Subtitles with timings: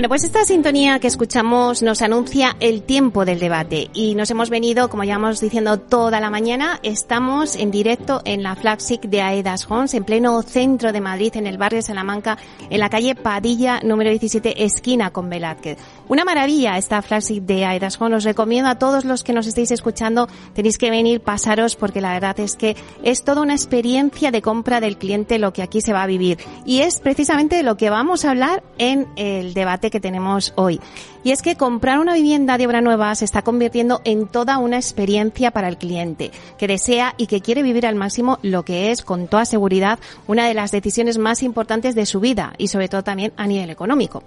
[0.00, 4.48] Bueno, pues esta sintonía que escuchamos nos anuncia el tiempo del debate y nos hemos
[4.48, 9.70] venido, como llevamos diciendo toda la mañana, estamos en directo en la flagship de Aedas
[9.70, 12.38] Homes, en pleno centro de Madrid, en el barrio de Salamanca,
[12.70, 15.76] en la calle Padilla, número 17, esquina con Velázquez.
[16.08, 18.16] Una maravilla esta flagship de Aedas Homes.
[18.16, 22.14] Os recomiendo a todos los que nos estéis escuchando, tenéis que venir, pasaros, porque la
[22.14, 25.92] verdad es que es toda una experiencia de compra del cliente lo que aquí se
[25.92, 26.38] va a vivir.
[26.64, 30.80] Y es precisamente lo que vamos a hablar en el debate que tenemos hoy.
[31.22, 34.76] Y es que comprar una vivienda de obra nueva se está convirtiendo en toda una
[34.76, 39.02] experiencia para el cliente, que desea y que quiere vivir al máximo lo que es,
[39.02, 43.04] con toda seguridad, una de las decisiones más importantes de su vida y sobre todo
[43.04, 44.22] también a nivel económico.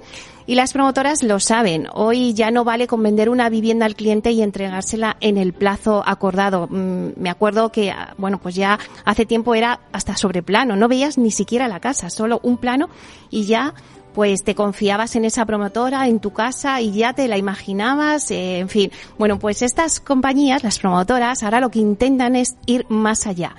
[0.46, 1.88] Y las promotoras lo saben.
[1.94, 6.04] Hoy ya no vale con vender una vivienda al cliente y entregársela en el plazo
[6.06, 6.68] acordado.
[6.70, 10.76] Mm, me acuerdo que, ah, bueno, pues ya hace tiempo era hasta sobre plano.
[10.76, 12.90] No veías ni siquiera la casa, solo un plano
[13.30, 13.74] y ya
[14.14, 18.59] pues te confiabas en esa promotora, en tu casa y ya te la imaginabas, eh,
[18.59, 18.92] en fin.
[19.17, 23.56] Bueno, pues estas compañías, las promotoras, ahora lo que intentan es ir más allá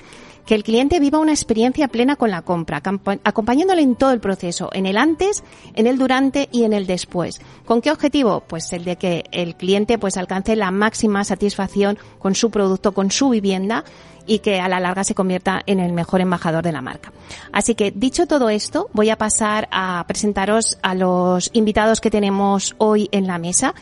[0.47, 2.83] que el cliente viva una experiencia plena con la compra,
[3.25, 5.43] acompañándole en todo el proceso, en el antes,
[5.75, 7.41] en el durante y en el después.
[7.65, 8.43] ¿Con qué objetivo?
[8.47, 13.11] Pues el de que el cliente pues alcance la máxima satisfacción con su producto, con
[13.11, 13.85] su vivienda
[14.27, 17.13] y que a la larga se convierta en el mejor embajador de la marca.
[17.53, 22.75] Así que dicho todo esto, voy a pasar a presentaros a los invitados que tenemos
[22.79, 23.75] hoy en la mesa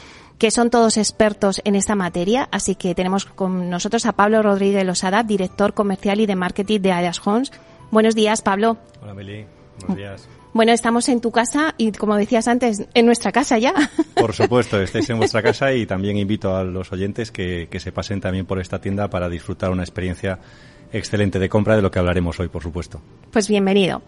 [0.42, 4.84] que son todos expertos en esta materia, así que tenemos con nosotros a Pablo Rodríguez
[4.84, 7.52] Losada, director comercial y de marketing de Arias Homes.
[7.92, 8.76] Buenos días, Pablo.
[9.00, 9.46] Hola, Meli.
[9.78, 10.28] Buenos días.
[10.52, 13.72] Bueno, estamos en tu casa y, como decías antes, en nuestra casa ya.
[14.16, 17.92] Por supuesto, estáis en vuestra casa y también invito a los oyentes que, que se
[17.92, 20.40] pasen también por esta tienda para disfrutar una experiencia
[20.92, 23.00] excelente de compra de lo que hablaremos hoy, por supuesto.
[23.30, 24.02] Pues bienvenido.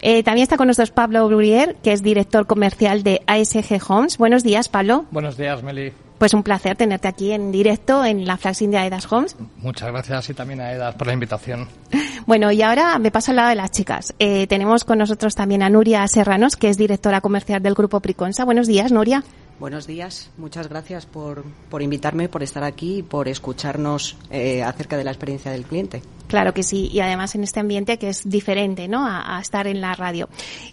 [0.00, 4.18] Eh, también está con nosotros Pablo Brurier, que es director comercial de ASG Homes.
[4.18, 5.06] Buenos días, Pablo.
[5.10, 5.92] Buenos días, Meli.
[6.18, 9.36] Pues un placer tenerte aquí en directo en la flagship de Aedas Homes.
[9.58, 11.68] Muchas gracias y también a Aedas por la invitación.
[12.26, 14.12] Bueno, y ahora me paso al lado de las chicas.
[14.18, 18.44] Eh, tenemos con nosotros también a Nuria Serranos, que es directora comercial del Grupo Priconsa.
[18.44, 19.24] Buenos días, Nuria.
[19.58, 24.98] Buenos días, muchas gracias por, por invitarme, por estar aquí y por escucharnos eh, acerca
[24.98, 26.02] de la experiencia del cliente.
[26.28, 29.06] Claro que sí, y además en este ambiente que es diferente ¿no?
[29.06, 30.28] A, estar en la radio.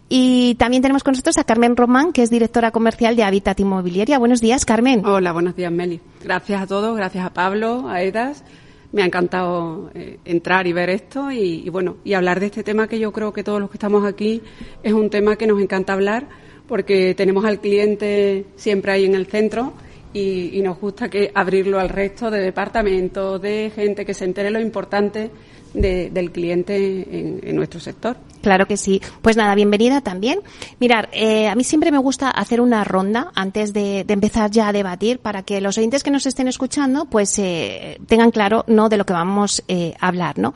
[0.09, 4.19] Y también tenemos con nosotros a Carmen Román, que es directora comercial de Habitat Inmobiliaria.
[4.19, 5.05] Buenos días, Carmen.
[5.05, 6.01] Hola, buenos días, Meli.
[6.23, 8.43] Gracias a todos, gracias a Pablo, a Edas
[8.91, 12.87] me ha encantado eh, entrar y ver esto y, bueno, y hablar de este tema
[12.87, 14.41] que yo creo que todos los que estamos aquí
[14.83, 16.29] es un tema que nos encanta hablar
[16.65, 19.73] porque tenemos al cliente siempre ahí en el centro
[20.15, 24.61] y, nos gusta que abrirlo al resto de departamentos, de gente que se entere lo
[24.61, 25.29] importante
[25.73, 28.15] de, del cliente en, nuestro sector.
[28.41, 29.01] Claro que sí.
[29.21, 30.39] Pues nada, bienvenida también.
[30.79, 34.73] Mirar, eh, a mí siempre me gusta hacer una ronda antes de, empezar ya a
[34.73, 38.97] debatir para que los oyentes que nos estén escuchando pues eh, tengan claro no de
[38.97, 40.53] lo que vamos eh, a hablar, ¿no?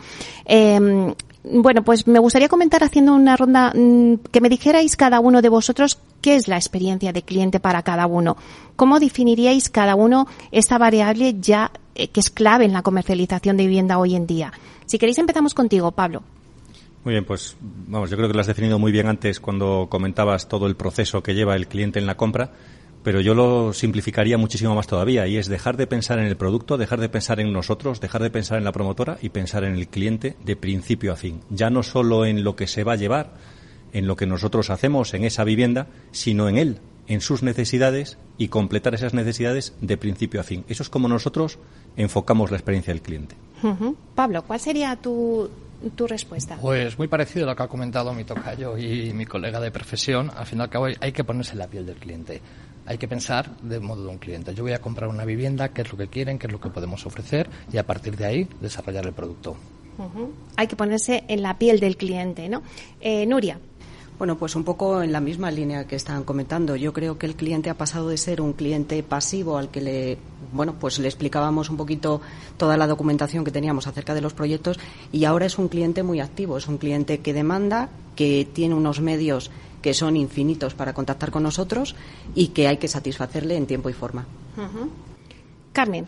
[1.43, 5.49] Bueno, pues me gustaría comentar haciendo una ronda mmm, que me dijerais cada uno de
[5.49, 8.35] vosotros qué es la experiencia de cliente para cada uno.
[8.75, 13.63] ¿Cómo definiríais cada uno esta variable ya eh, que es clave en la comercialización de
[13.63, 14.51] vivienda hoy en día?
[14.85, 16.23] Si queréis empezamos contigo, Pablo.
[17.05, 17.55] Muy bien, pues
[17.87, 21.23] vamos, yo creo que lo has definido muy bien antes cuando comentabas todo el proceso
[21.23, 22.51] que lleva el cliente en la compra,
[23.03, 26.77] pero yo lo simplificaría muchísimo más todavía y es dejar de pensar en el producto,
[26.77, 29.87] dejar de pensar en nosotros, dejar de pensar en la promotora y pensar en el
[29.87, 31.41] cliente de principio a fin.
[31.49, 33.33] Ya no solo en lo que se va a llevar,
[33.93, 38.49] en lo que nosotros hacemos en esa vivienda, sino en él, en sus necesidades y
[38.49, 40.65] completar esas necesidades de principio a fin.
[40.67, 41.57] Eso es como nosotros
[41.97, 43.35] enfocamos la experiencia del cliente.
[43.63, 43.95] Uh -huh.
[44.13, 45.49] Pablo, ¿cuál sería tu,
[45.95, 46.57] tu respuesta?
[46.61, 50.31] Pues muy parecido a lo que ha comentado mi tocayo y mi colega de profesión.
[50.35, 52.41] Al fin y al cabo hay que ponerse en la piel del cliente.
[52.89, 54.55] Hay que pensar de modo de un cliente.
[54.55, 56.69] Yo voy a comprar una vivienda, qué es lo que quieren, qué es lo que
[56.69, 59.55] podemos ofrecer y a partir de ahí desarrollar el producto.
[59.99, 60.29] Uh -huh.
[60.55, 62.63] Hay que ponerse en la piel del cliente, ¿no?
[62.99, 63.59] Eh, Nuria.
[64.17, 66.75] Bueno, pues un poco en la misma línea que estaban comentando.
[66.75, 70.17] Yo creo que el cliente ha pasado de ser un cliente pasivo al que le,
[70.51, 72.21] bueno, pues le explicábamos un poquito
[72.57, 74.79] toda la documentación que teníamos acerca de los proyectos
[75.11, 76.57] y ahora es un cliente muy activo.
[76.57, 79.51] Es un cliente que demanda, que tiene unos medios
[79.81, 81.95] que son infinitos para contactar con nosotros
[82.35, 84.25] y que hay que satisfacerle en tiempo y forma.
[84.57, 84.89] Uh -huh.
[85.73, 86.07] Carmen.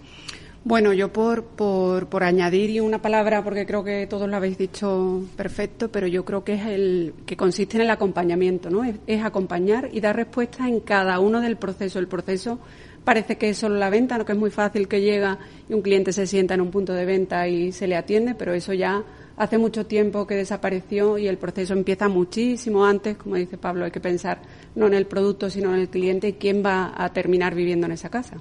[0.63, 5.23] Bueno, yo por, por, por añadir una palabra, porque creo que todos lo habéis dicho
[5.35, 8.83] perfecto, pero yo creo que es el que consiste en el acompañamiento, ¿no?
[8.83, 11.97] Es, acompañar y dar respuesta en cada uno del proceso.
[11.97, 12.59] El proceso
[13.03, 14.25] parece que es solo la venta, ¿no?
[14.25, 17.05] que es muy fácil que llega y un cliente se sienta en un punto de
[17.05, 19.03] venta y se le atiende, pero eso ya
[19.41, 23.91] hace mucho tiempo que desapareció y el proceso empieza muchísimo antes, como dice Pablo, hay
[23.91, 24.39] que pensar
[24.75, 27.93] no en el producto, sino en el cliente y quién va a terminar viviendo en
[27.93, 28.37] esa casa.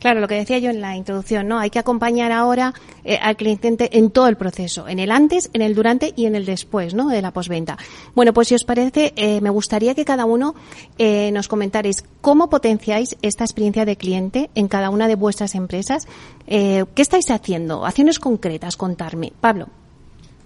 [0.00, 1.58] Claro, lo que decía yo en la introducción, ¿no?
[1.58, 2.74] Hay que acompañar ahora
[3.04, 6.34] eh, al cliente en todo el proceso, en el antes, en el durante y en
[6.34, 7.08] el después, ¿no?
[7.08, 7.78] De la posventa.
[8.14, 10.56] Bueno, pues si os parece, eh, me gustaría que cada uno
[10.98, 16.06] eh, nos comentarais cómo potenciáis esta experiencia de cliente en cada una de vuestras empresas.
[16.46, 17.86] ¿Qué estáis haciendo?
[17.86, 19.32] Acciones concretas, contarme.
[19.40, 19.68] Pablo.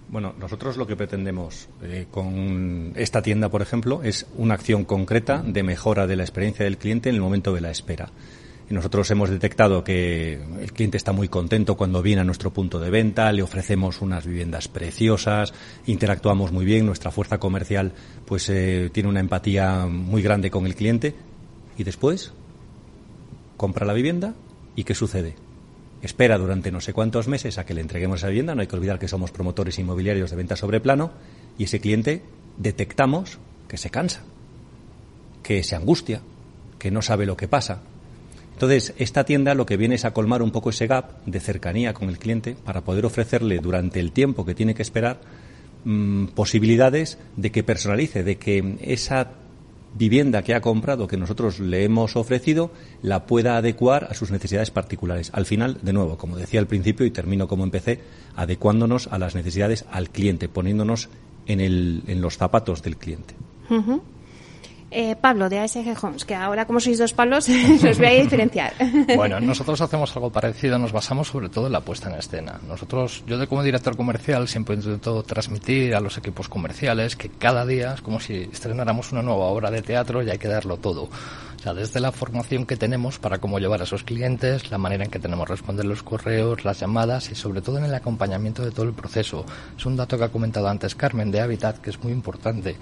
[0.07, 1.67] Bueno, nosotros lo que pretendemos
[2.11, 6.77] con esta tienda, por ejemplo, es una acción concreta de mejora de la experiencia del
[6.77, 8.11] cliente en el momento de la espera.
[8.69, 12.79] Y nosotros hemos detectado que el cliente está muy contento cuando viene a nuestro punto
[12.79, 15.53] de venta, le ofrecemos unas viviendas preciosas,
[15.85, 17.93] interactuamos muy bien, nuestra fuerza comercial
[18.25, 21.13] pues eh, tiene una empatía muy grande con el cliente
[21.77, 22.33] y después
[23.55, 24.33] compra la vivienda
[24.75, 25.44] y ¿qué sucede?
[26.01, 28.75] Espera durante no sé cuántos meses a que le entreguemos esa vivienda, no hay que
[28.75, 31.11] olvidar que somos promotores inmobiliarios de venta sobre plano
[31.57, 32.21] y ese cliente
[32.57, 34.21] detectamos que se cansa,
[35.41, 36.21] que se angustia,
[36.77, 37.81] que no sabe lo que pasa,
[38.55, 41.93] entonces, esta tienda lo que viene es a colmar un poco ese gap de cercanía
[41.93, 45.19] con el cliente para poder ofrecerle durante el tiempo que tiene que esperar
[45.83, 49.27] mm, posibilidades de que personalice, de que esa
[49.95, 52.71] vivienda que ha comprado, que nosotros le hemos ofrecido,
[53.01, 55.31] la pueda adecuar a sus necesidades particulares.
[55.33, 58.01] Al final, de nuevo, como decía al principio y termino como empecé,
[58.35, 61.09] adecuándonos a las necesidades al cliente, poniéndonos
[61.47, 63.35] en, el, en los zapatos del cliente.
[64.97, 67.51] Eh, Pablo, de ASG Homes, que ahora como sois dos Pablos,
[67.83, 68.71] os voy a diferenciar.
[69.17, 72.61] bueno, nosotros hacemos algo parecido, nos basamos sobre todo en la puesta en escena.
[72.65, 77.65] Nosotros, yo de como director comercial siempre intento transmitir a los equipos comerciales que cada
[77.65, 81.09] día es como si estrenáramos una nueva obra de teatro y hay que darlo todo
[81.73, 85.19] desde la formación que tenemos para cómo llevar a esos clientes, la manera en que
[85.19, 88.93] tenemos responder los correos, las llamadas y sobre todo en el acompañamiento de todo el
[88.93, 89.45] proceso.
[89.77, 92.75] Es un dato que ha comentado antes Carmen de Habitat que es muy importante.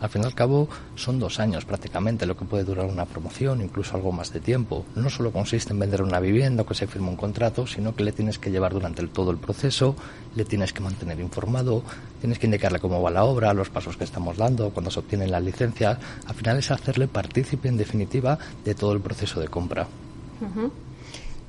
[0.00, 3.60] Al fin y al cabo son dos años prácticamente lo que puede durar una promoción,
[3.60, 4.86] incluso algo más de tiempo.
[4.94, 8.04] No solo consiste en vender una vivienda o que se firme un contrato, sino que
[8.04, 9.96] le tienes que llevar durante todo el proceso,
[10.34, 11.82] le tienes que mantener informado,
[12.20, 15.30] tienes que indicarle cómo va la obra, los pasos que estamos dando, cuando se obtienen
[15.30, 15.98] las licencias.
[16.26, 19.88] Al final es hacerle partícipe en definitiva de todo el proceso de compra.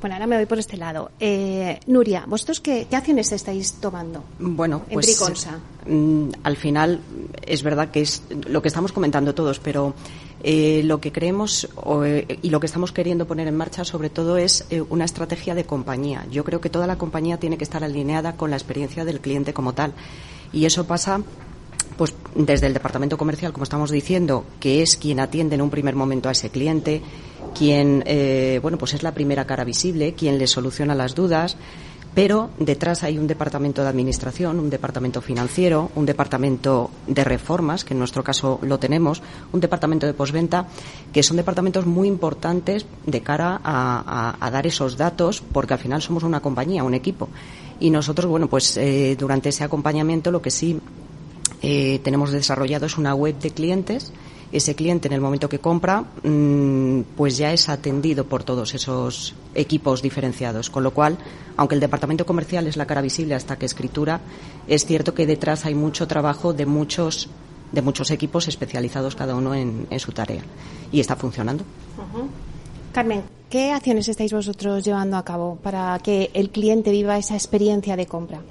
[0.02, 1.12] Bueno, ahora me voy por este lado.
[1.20, 4.24] Eh, Nuria, ¿vosotros qué, acciones estáis tomando?
[4.40, 5.22] Bueno, pues
[5.86, 7.02] mm, al final
[7.46, 9.94] es verdad que es lo que estamos comentando todos, pero
[10.42, 11.70] eh, lo que creemos
[12.04, 15.66] eh, y lo que estamos queriendo poner en marcha sobre todo es una estrategia de
[15.66, 16.26] compañía.
[16.32, 19.54] Yo creo que toda la compañía tiene que estar alineada con la experiencia del cliente
[19.54, 19.94] como tal.
[20.54, 21.22] Y eso pasa
[21.98, 25.96] pues desde el departamento comercial, como estamos diciendo, que es quien atiende en un primer
[25.96, 27.02] momento a ese cliente,
[27.54, 31.58] quien, eh, bueno, pues es la primera cara visible, quien le soluciona las dudas,
[32.14, 37.94] pero detrás hay un departamento de administración, un departamento financiero, un departamento de reformas, que
[37.94, 39.22] en nuestro caso lo tenemos,
[39.54, 40.68] un departamento de posventa,
[41.14, 46.24] que son departamentos muy importantes de cara a, dar esos datos, porque al final somos
[46.24, 47.30] una compañía, un equipo.
[47.80, 50.80] Y nosotros, bueno, pues eh, durante ese acompañamiento lo que sí
[51.62, 54.12] eh, tenemos desarrollado es una web de clientes.
[54.52, 59.34] Ese cliente, en el momento que compra, mm, pues ya es atendido por todos esos
[59.56, 60.70] equipos diferenciados.
[60.70, 61.18] Con lo cual,
[61.58, 64.22] aunque el departamento comercial es la cara visible hasta que escritura,
[64.68, 67.30] es cierto que detrás hay mucho trabajo de muchos
[67.72, 70.42] de muchos equipos especializados cada uno en, su tarea
[70.92, 71.64] y está funcionando.
[72.92, 77.96] Carmen, ¿qué acciones estáis vosotros llevando a cabo para que el cliente viva esa experiencia
[77.96, 78.42] de compra?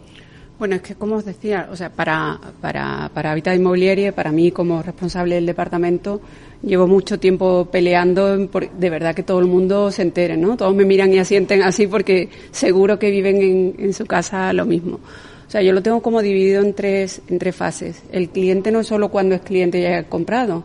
[0.60, 4.50] Bueno, es que como os decía, o sea, para, para, para Habitat Inmobiliaria, para mí
[4.50, 6.20] como responsable del departamento,
[6.62, 10.58] llevo mucho tiempo peleando por, de verdad que todo el mundo se entere, ¿no?
[10.58, 14.66] Todos me miran y asienten así porque seguro que viven en, en su casa lo
[14.66, 14.96] mismo.
[14.96, 18.02] O sea, yo lo tengo como dividido en tres, en tres fases.
[18.12, 20.64] El cliente no es solo cuando es cliente y haya comprado,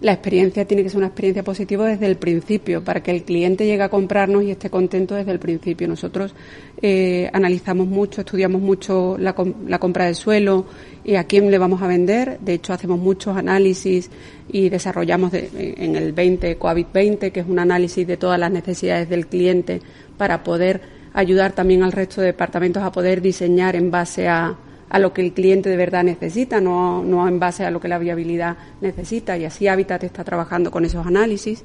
[0.00, 3.66] la experiencia tiene que ser una experiencia positiva desde el principio, para que el cliente
[3.66, 5.88] llegue a comprarnos y esté contento desde el principio.
[5.88, 6.34] Nosotros
[6.80, 9.34] eh, analizamos mucho, estudiamos mucho la,
[9.66, 10.66] la, compra del suelo
[11.04, 12.38] y a quién le vamos a vender.
[12.40, 14.08] De hecho, hacemos muchos análisis
[14.48, 19.08] y desarrollamos en el 20, Cohabit 20, que es un análisis de todas las necesidades
[19.08, 19.82] del cliente
[20.16, 20.80] para poder
[21.12, 24.56] ayudar también al resto de departamentos a poder diseñar en base a
[24.90, 27.88] a lo que el cliente de verdad necesita, no, no en base a lo que
[27.88, 29.36] la viabilidad necesita.
[29.36, 31.64] Y así Habitat está trabajando con esos análisis.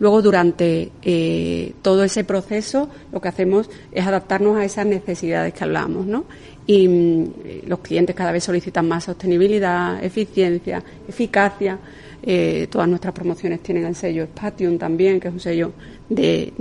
[0.00, 5.64] Luego, durante eh, todo ese proceso, lo que hacemos es adaptarnos a esas necesidades que
[5.64, 6.24] hablamos, ¿no?
[6.66, 7.32] Y mm,
[7.66, 11.78] los clientes cada vez solicitan más sostenibilidad, eficiencia, eficacia.
[12.22, 15.72] Eh, todas nuestras promociones tienen el sello Spatium también, que es un sello
[16.08, 16.52] de,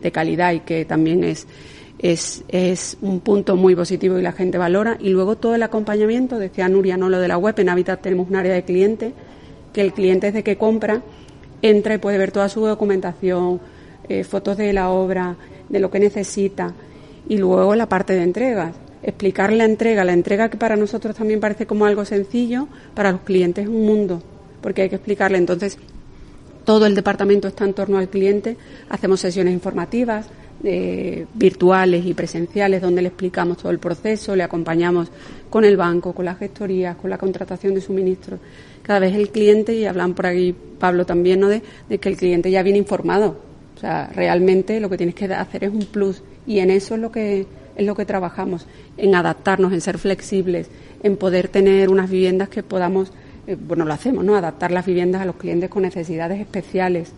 [0.00, 1.46] de calidad y que también es
[1.98, 4.96] es, es un punto muy positivo y la gente valora.
[5.00, 8.28] Y luego todo el acompañamiento, decía Nuria, no lo de la web, en Habitat tenemos
[8.28, 9.12] un área de cliente,
[9.72, 11.02] que el cliente desde que compra
[11.62, 13.60] entra y puede ver toda su documentación,
[14.08, 15.36] eh, fotos de la obra,
[15.68, 16.74] de lo que necesita.
[17.28, 21.40] Y luego la parte de entregas, explicar la entrega, la entrega que para nosotros también
[21.40, 24.22] parece como algo sencillo, para los clientes es un mundo,
[24.60, 25.38] porque hay que explicarle.
[25.38, 25.78] Entonces,
[26.64, 28.56] todo el departamento está en torno al cliente,
[28.88, 30.28] hacemos sesiones informativas,
[30.64, 35.08] eh, virtuales y presenciales donde le explicamos todo el proceso, le acompañamos
[35.50, 38.40] con el banco, con las gestorías, con la contratación de suministros.
[38.82, 41.48] Cada vez el cliente, y hablan por aquí Pablo también, ¿no?
[41.48, 41.62] de,
[42.00, 43.36] que el cliente ya viene informado.
[43.76, 47.00] O sea, realmente lo que tienes que hacer es un plus y en eso es
[47.00, 47.46] lo que
[47.76, 50.68] es lo que trabajamos, en adaptarnos, en ser flexibles,
[51.02, 53.12] en poder tener unas viviendas que podamos,
[53.46, 54.36] eh, bueno, lo hacemos, ¿no?
[54.36, 57.12] Adaptar las viviendas a los clientes con necesidades especiales.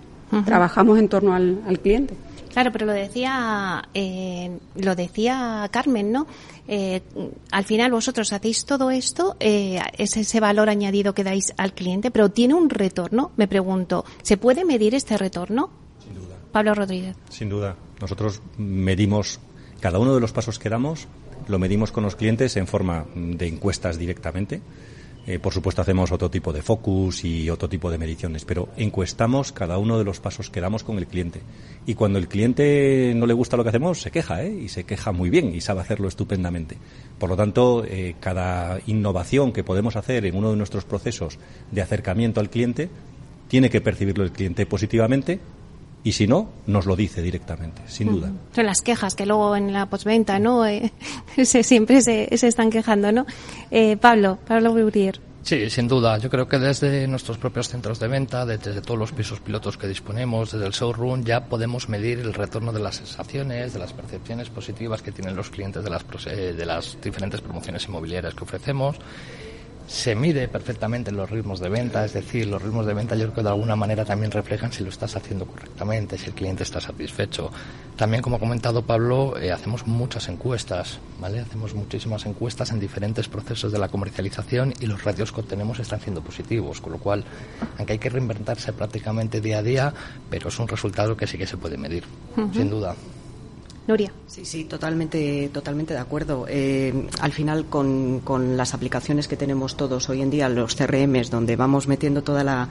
[0.44, 2.14] Trabajamos en torno al cliente.
[2.58, 6.26] Claro, pero lo decía, eh, lo decía Carmen, ¿no?
[6.66, 7.02] Eh,
[7.52, 12.10] al final vosotros hacéis todo esto, eh, es ese valor añadido que dais al cliente,
[12.10, 13.30] pero tiene un retorno.
[13.36, 15.70] Me pregunto, ¿se puede medir este retorno?
[16.02, 16.36] Sin duda.
[16.50, 17.16] Pablo Rodríguez.
[17.28, 17.76] Sin duda.
[18.00, 19.40] Nosotros medimos
[19.80, 21.06] cada uno de los pasos que damos,
[21.46, 24.60] lo medimos con los clientes en forma de encuestas directamente
[25.28, 29.52] eh, por supuesto, hacemos otro tipo de focus y otro tipo de mediciones, pero encuestamos
[29.52, 31.42] cada uno de los pasos que damos con el cliente.
[31.84, 34.50] Y cuando el cliente no le gusta lo que hacemos, se queja, ¿eh?
[34.50, 36.78] y se queja muy bien y sabe hacerlo estupendamente.
[37.18, 41.38] Por lo tanto, eh, cada innovación que podemos hacer en uno de nuestros procesos
[41.72, 42.88] de acercamiento al cliente,
[43.48, 45.40] tiene que percibirlo el cliente positivamente
[46.04, 48.30] y si no, nos lo dice directamente, sin duda.
[48.54, 50.64] Son las quejas que luego en la postventa, ¿no?
[51.36, 53.26] Eh, siempre se, se, están quejando, ¿no?
[53.70, 55.20] Eh, Pablo, Pablo Burier.
[55.42, 56.18] Sí, sin duda.
[56.18, 59.86] Yo creo que desde nuestros propios centros de venta, desde todos los pisos pilotos que
[59.86, 64.50] disponemos, desde el showroom, ya podemos medir el retorno de las sensaciones, de las percepciones
[64.50, 68.96] positivas que tienen los clientes de las, eh, de las diferentes promociones inmobiliarias que ofrecemos
[69.88, 73.34] se mide perfectamente los ritmos de venta, es decir, los ritmos de venta yo creo
[73.36, 76.78] que de alguna manera también reflejan si lo estás haciendo correctamente, si el cliente está
[76.78, 77.50] satisfecho.
[77.96, 81.40] También, como ha comentado Pablo, eh, hacemos muchas encuestas, ¿vale?
[81.40, 86.02] Hacemos muchísimas encuestas en diferentes procesos de la comercialización y los ratios que obtenemos están
[86.02, 87.24] siendo positivos, con lo cual,
[87.78, 89.94] aunque hay que reinventarse prácticamente día a día,
[90.28, 92.04] pero es un resultado que sí que se puede medir,
[92.52, 92.94] sin duda.
[93.88, 94.12] Nuria.
[94.26, 96.44] Sí, sí, totalmente, totalmente de acuerdo.
[96.46, 98.20] Eh, al final, con,
[98.54, 102.68] las aplicaciones que tenemos todos hoy en día, los CRMs, donde vamos metiendo toda la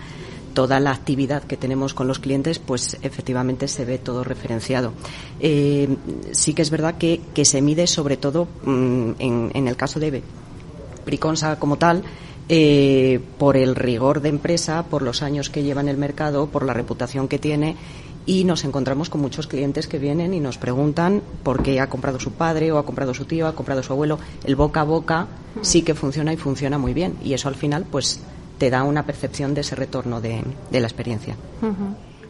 [0.54, 4.92] toda la actividad que tenemos con los clientes, pues efectivamente se ve todo referenciado.
[5.40, 5.88] Eh,
[6.32, 10.24] sí que es verdad que, se mide sobre todo mm, en, el caso de
[11.06, 12.04] Briconsa como tal,
[12.50, 16.66] eh, por el rigor de empresa, por los años que lleva en el mercado, por
[16.66, 17.76] la reputación que tiene
[18.28, 22.20] y nos encontramos con muchos clientes que vienen y nos preguntan por qué ha comprado
[22.20, 24.20] su padre o ha comprado su tío, ha comprado su abuelo.
[24.44, 25.28] El boca a boca
[25.62, 28.20] sí que funciona y funciona muy bien y eso al final pues
[28.60, 31.36] te da una percepción de ese retorno de, la experiencia.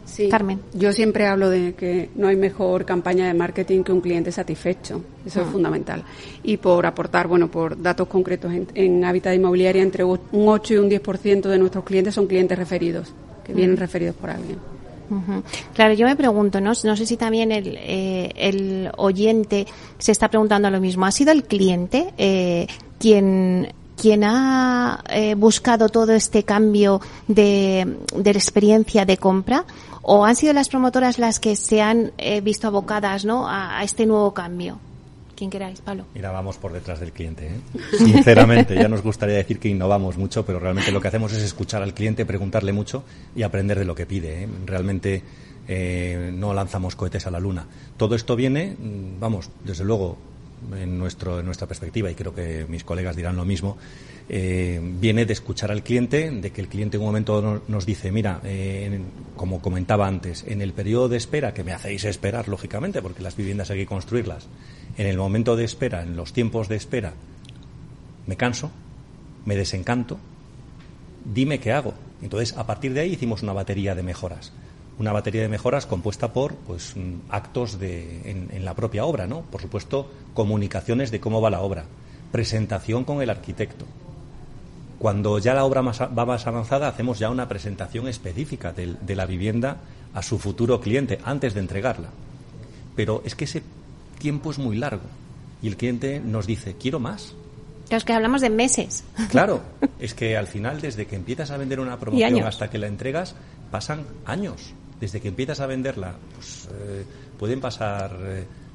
[0.04, 0.60] Sí, Carmen.
[0.72, 5.02] Yo siempre hablo de que no hay mejor campaña de marketing que un cliente satisfecho.
[5.26, 6.02] Eso es fundamental.
[6.44, 10.76] Y por aportar, bueno, por datos concretos, en, en Habitat Inmobiliaria, entre un 8 y
[10.78, 13.12] un 10% de nuestros clientes son clientes referidos,
[13.44, 14.58] que vienen referidos por alguien.
[15.74, 16.72] Claro, yo me pregunto, ¿no?
[16.84, 19.66] no sé si también el, eh, el oyente
[19.98, 21.06] se está preguntando lo mismo.
[21.06, 22.66] ¿Ha sido el cliente eh,
[22.98, 29.64] quien quien ha eh, buscado todo este cambio de, de experiencia de compra
[30.02, 32.12] o han sido las promotoras las que se han
[32.44, 33.48] visto abocadas ¿no?
[33.48, 34.78] a, este nuevo cambio?
[35.38, 36.04] Quien queráis, Pablo.
[36.14, 37.46] Mira, vamos por detrás del cliente.
[37.46, 37.60] ¿eh?
[37.96, 41.80] Sinceramente, ya nos gustaría decir que innovamos mucho, pero realmente lo que hacemos es escuchar
[41.80, 43.04] al cliente, preguntarle mucho
[43.36, 44.42] y aprender de lo que pide.
[44.42, 44.48] ¿eh?
[44.66, 45.22] Realmente
[45.68, 47.64] eh, no lanzamos cohetes a la luna.
[47.96, 50.18] Todo esto viene, mm, vamos, desde luego,
[50.76, 53.76] en, nuestro, en nuestra perspectiva, y creo que mis colegas dirán lo mismo,
[54.28, 58.40] viene de escuchar al cliente, de que el cliente en un momento nos dice, mira,
[58.44, 59.00] eh,
[59.36, 63.36] como comentaba antes, en el periodo de espera, que me hacéis esperar, lógicamente, porque las
[63.36, 64.48] viviendas hay que construirlas,
[64.98, 67.14] en el momento de espera, en los tiempos de espera,
[68.26, 68.70] me canso,
[69.46, 70.18] me desencanto,
[71.24, 71.94] dime qué hago.
[72.20, 74.52] Entonces, a partir de ahí hicimos una batería de mejoras.
[74.98, 76.94] Una batería de mejoras compuesta por pues,
[77.30, 79.42] actos de, en, en la propia obra, ¿no?
[79.42, 81.84] Por supuesto, comunicaciones de cómo va la obra,
[82.32, 83.86] presentación con el arquitecto,
[84.98, 89.78] cuando ya la obra va más avanzada, hacemos ya una presentación específica de, la vivienda
[90.12, 92.08] a su futuro cliente antes de entregarla.
[92.96, 93.62] Pero es que ese
[94.18, 95.04] tiempo es muy largo
[95.62, 97.34] y el cliente nos dice, quiero más.
[97.88, 99.04] Claro, es que hablamos de meses.
[99.30, 99.62] Claro,
[99.98, 103.34] es que al final, desde que empiezas a vender una promoción hasta que la entregas,
[103.70, 104.74] pasan años.
[105.00, 107.04] Desde que empiezas a venderla, pues eh,
[107.38, 108.18] pueden pasar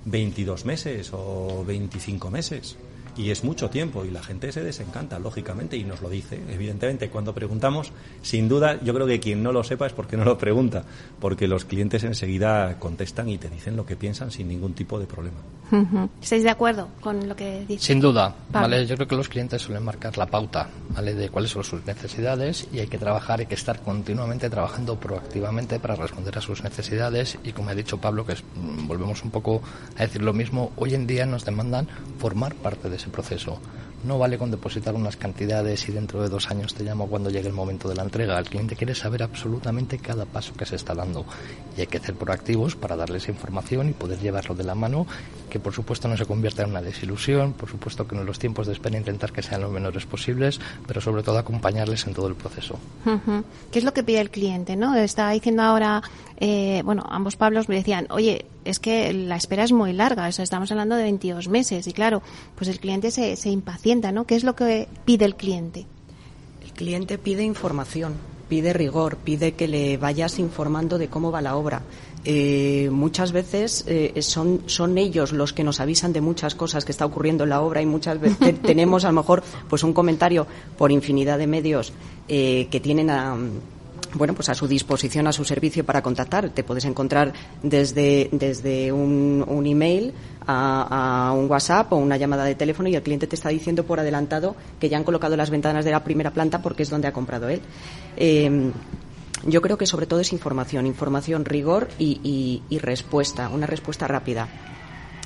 [0.06, 2.78] 22 eh, meses o 25 meses
[3.16, 6.42] y es mucho tiempo y la gente se desencanta, lógicamente, y nos lo dice.
[6.50, 7.92] Evidentemente, cuando preguntamos,
[8.22, 10.84] sin duda, yo creo que quien no lo sepa es porque no lo pregunta,
[11.20, 15.06] porque los clientes enseguida contestan y te dicen lo que piensan sin ningún tipo de
[15.06, 15.38] problema.
[16.22, 17.86] ¿Estáis de acuerdo con lo que dice?
[17.86, 18.86] Sin duda, ¿vale?
[18.86, 21.16] Yo creo que los clientes suelen marcar la pauta, ¿vale?
[21.16, 25.80] De cuáles son sus necesidades y hay que trabajar, hay que estar continuamente trabajando proactivamente
[25.80, 29.62] para responder a sus necesidades y como ha dicho Pablo, que mm, volvemos un poco
[29.98, 31.88] a decir lo mismo, hoy en día nos demandan
[32.20, 33.60] formar parte de ese proceso.
[34.04, 37.48] No vale con depositar unas cantidades y dentro de dos años te llamo cuando llegue
[37.48, 38.38] el momento de la entrega.
[38.38, 41.26] El cliente quiere saber absolutamente cada paso que se está dando
[41.78, 45.08] y hay que ser proactivos para darles información y poder llevarlo de la mano,
[45.50, 48.68] que por supuesto no se convierta en una desilusión, por supuesto que en los tiempos
[48.68, 52.36] de espera intentar que sean lo menores posibles, pero sobre todo acompañarles en todo el
[52.36, 52.78] proceso.
[53.72, 54.76] ¿Qué es lo que pide el cliente?
[54.76, 54.96] ¿no?
[54.96, 56.04] Está diciendo ahora,
[56.46, 60.70] eh, bueno, ambos Pablos me decían, oye, es que la espera es muy larga, estamos
[60.72, 62.22] hablando de 22 meses y claro,
[62.56, 64.26] pues el cliente se, se impacienta, ¿no?
[64.26, 65.86] ¿Qué es lo que pide el cliente?
[66.62, 68.16] El cliente pide información,
[68.50, 71.82] pide rigor, pide que le vayas informando de cómo va la obra.
[72.26, 76.92] Eh, muchas veces eh, son, son ellos los que nos avisan de muchas cosas que
[76.92, 80.46] está ocurriendo en la obra y muchas veces tenemos a lo mejor pues un comentario
[80.78, 81.94] por infinidad de medios
[82.28, 83.38] eh, que tienen a
[84.16, 86.50] bueno, pues a su disposición, a su servicio para contactar.
[86.50, 90.14] Te puedes encontrar desde, desde un, un email
[90.46, 94.00] a, un WhatsApp o una llamada de teléfono y el cliente te está diciendo por
[94.00, 97.14] adelantado que ya han colocado las ventanas de la primera planta porque es donde ha
[97.14, 97.62] comprado él.
[98.18, 98.72] Eh,
[99.46, 104.48] yo creo que sobre todo es información, información, rigor y, y respuesta, una respuesta rápida.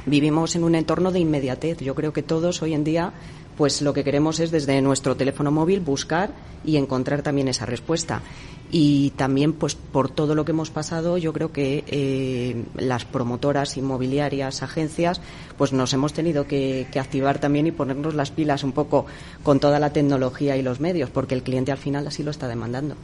[0.08, 1.80] Vivimos en un entorno de inmediatez.
[1.80, 3.12] Yo creo que todos hoy en día
[3.58, 6.30] pues lo que queremos es desde nuestro teléfono móvil buscar
[6.64, 8.22] y encontrar también esa respuesta.
[8.70, 13.78] Y también pues por todo lo que hemos pasado yo creo que eh, las promotoras
[13.78, 15.22] inmobiliarias agencias
[15.58, 19.06] pues nos hemos tenido que, activar también y ponernos las pilas un poco
[19.42, 22.50] con toda la tecnología y los medios porque el cliente al final así lo está
[22.50, 22.96] demandando.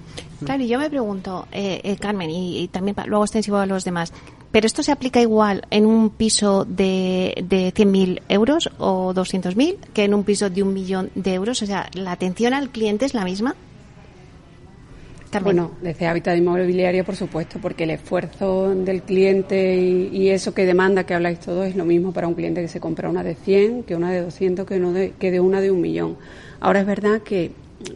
[0.43, 4.11] Claro y yo me pregunto eh, eh, Carmen y, también luego extensivo a los demás
[4.53, 10.03] pero esto se aplica igual en un piso de, de 100.000 euros o 200.000 que
[10.05, 13.13] en un piso de un millón de euros o sea la atención al cliente es
[13.13, 13.55] la misma
[15.41, 21.05] bueno, desde Hábitat Inmobiliario, por supuesto, porque el esfuerzo del cliente y, eso que demanda,
[21.05, 23.83] que habláis todos, es lo mismo para un cliente que se compra una de 100,
[23.83, 26.17] que una de 200, que, de, que de una de un millón.
[26.59, 27.51] Ahora es verdad que,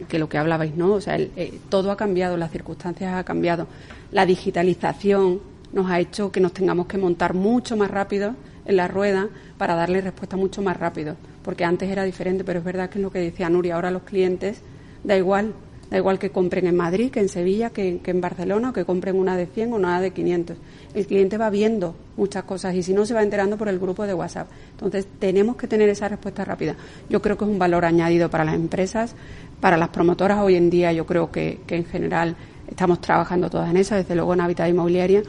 [0.08, 0.94] que lo que hablabais, ¿no?
[0.94, 3.68] O sea, eh, todo ha cambiado, las circunstancias han cambiado.
[4.10, 5.40] La digitalización
[5.72, 9.74] nos ha hecho que nos tengamos que montar mucho más rápido en la rueda para
[9.74, 13.10] darle respuesta mucho más rápido, porque antes era diferente, pero es verdad que es lo
[13.10, 14.60] que decía Nuria, ahora los clientes
[15.04, 15.54] da igual
[15.90, 19.16] Da igual que compren en Madrid, que en Sevilla, que, en Barcelona, o que compren
[19.16, 20.56] una de 100 o una de 500.
[20.94, 24.06] El cliente va viendo muchas cosas y si no se va enterando por el grupo
[24.06, 24.48] de WhatsApp.
[24.72, 26.76] Entonces tenemos que tener esa respuesta rápida.
[27.08, 29.14] Yo creo que es un valor añadido para las empresas,
[29.60, 30.92] para las promotoras hoy en día.
[30.92, 32.36] Yo creo que, en general
[32.68, 35.22] estamos trabajando todas en eso, desde luego en Habitat Inmobiliaria,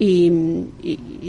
[0.00, 0.30] y,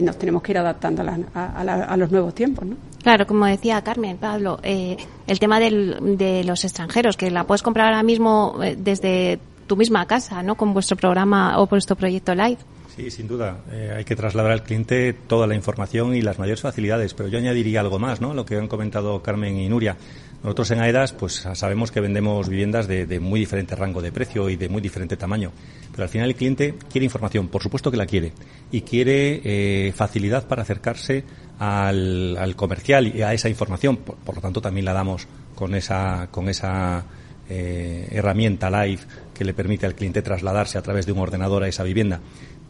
[0.01, 2.77] nos tenemos que ir adaptando a, a los nuevos tiempos, ¿no?
[3.03, 4.95] Claro, como decía Carmen, Pablo, eh,
[5.27, 10.05] el tema de los extranjeros, que la puedes comprar ahora mismo eh, desde tu misma
[10.05, 10.55] casa, ¿no?
[10.55, 12.57] Con vuestro programa o vuestro proyecto live.
[12.95, 13.61] Sí, sin duda.
[13.71, 17.13] Eh, hay que trasladar al cliente toda la información y las mayores facilidades.
[17.13, 18.33] Pero yo añadiría algo más, ¿no?
[18.33, 19.97] Lo que han comentado Carmen y Nuria.
[20.43, 24.55] Nosotros en AEDAS pues sabemos que vendemos viviendas de, muy diferente rango de precio y
[24.55, 25.51] de muy diferente tamaño.
[25.91, 28.33] Pero al final el cliente quiere información, por supuesto que la quiere.
[28.71, 31.23] Y quiere facilidad para acercarse
[31.59, 33.97] al, comercial y a esa información.
[33.97, 37.05] Por, lo tanto, también la damos con esa, con esa
[37.47, 39.01] eh, herramienta live
[39.33, 42.19] que le permite al cliente trasladarse a través de un ordenador a esa vivienda.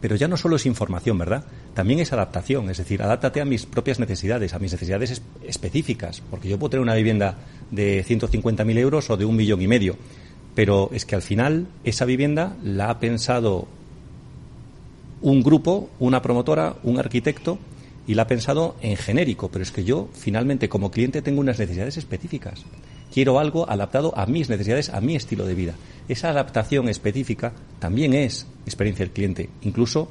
[0.00, 1.44] Pero ya no solo es información, ¿verdad?
[1.74, 6.48] También es adaptación, es decir, adáptate a mis propias necesidades, a mis necesidades específicas, porque
[6.48, 7.38] yo puedo tener una vivienda
[7.72, 9.96] de 150.000 euros o de un millón y medio,
[10.54, 13.66] pero es que al final esa vivienda la ha pensado
[15.20, 17.58] un grupo, una promotora, un arquitecto,
[18.06, 21.58] y la ha pensado en genérico, pero es que yo finalmente como cliente tengo unas
[21.58, 22.64] necesidades específicas.
[23.12, 25.74] Quiero algo adaptado a mis necesidades, a mi estilo de vida.
[26.08, 30.08] Esa adaptación específica también es experiencia del cliente, incluso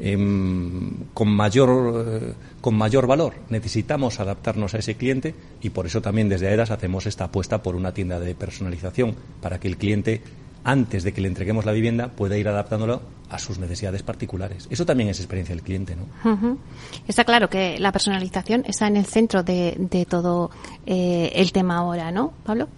[0.00, 3.34] em, con, mayor, eh, con mayor valor.
[3.48, 7.76] Necesitamos adaptarnos a ese cliente y por eso también desde AEDAS hacemos esta apuesta por
[7.76, 10.22] una tienda de personalización para que el cliente
[10.64, 14.68] antes de que le entreguemos la vivienda, pueda ir adaptándolo a sus necesidades particulares.
[14.70, 16.58] Eso también es experiencia del cliente, ¿no?
[17.08, 20.50] Está claro que la personalización está en el centro de, todo
[20.86, 22.68] eh, el tema ahora, ¿no, Pablo?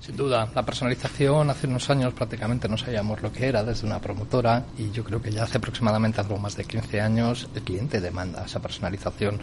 [0.00, 4.00] Sin duda, la personalización hace unos años prácticamente no sabíamos lo que era desde una
[4.00, 8.00] promotora y yo creo que ya hace aproximadamente algo más de 15 años el cliente
[8.00, 9.36] demanda esa personalización.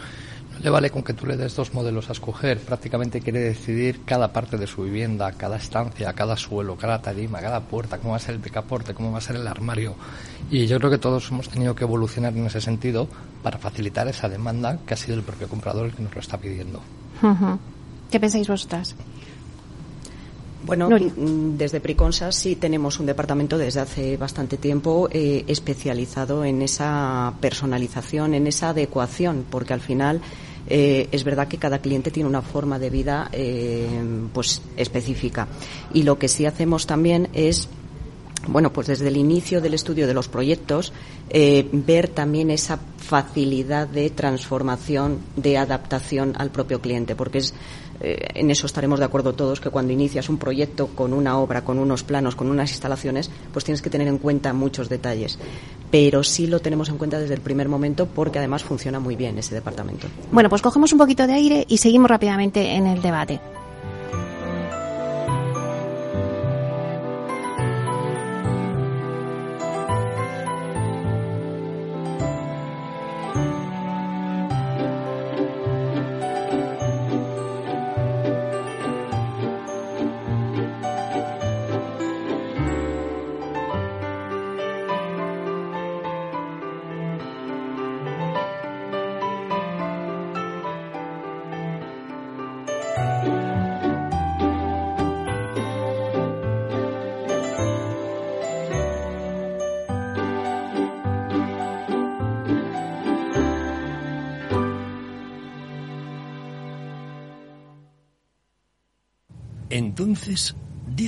[0.53, 4.03] No le vale con que tú le des dos modelos a escoger, prácticamente quiere decidir
[4.03, 8.17] cada parte de su vivienda, cada estancia, cada suelo, cada tarima, cada puerta, cómo va
[8.17, 9.93] a ser el picaporte, cómo va a ser el armario.
[10.49, 13.07] Y yo creo que todos hemos tenido que evolucionar en ese sentido
[13.43, 16.39] para facilitar esa demanda que ha sido el propio comprador el que nos lo está
[16.39, 16.81] pidiendo.
[18.09, 18.95] ¿Qué pensáis vosotras?
[20.67, 26.61] Bueno, mm, desde Priconsa sí tenemos un departamento desde hace bastante tiempo eh, especializado en
[26.61, 30.19] esa personalización, en esa adecuación, porque al final
[30.67, 33.87] eh, es verdad que cada cliente tiene una forma de vida eh,
[34.33, 35.47] pues específica.
[35.93, 37.69] Y lo que sí hacemos también es
[38.49, 40.93] bueno, pues desde el inicio del estudio de los proyectos,
[41.29, 47.53] ver también esa facilidad de transformación, de adaptación al propio cliente, porque es
[47.99, 51.63] eh, en eso estaremos de acuerdo todos, que cuando inicias un proyecto con una obra,
[51.63, 55.37] con unos planos, con unas instalaciones, pues tienes que tener en cuenta muchos detalles.
[55.89, 59.37] Pero sí lo tenemos en cuenta desde el primer momento porque además funciona muy bien
[59.37, 60.07] ese departamento.
[60.31, 63.39] Bueno, pues cogemos un poquito de aire y seguimos rápidamente en el debate.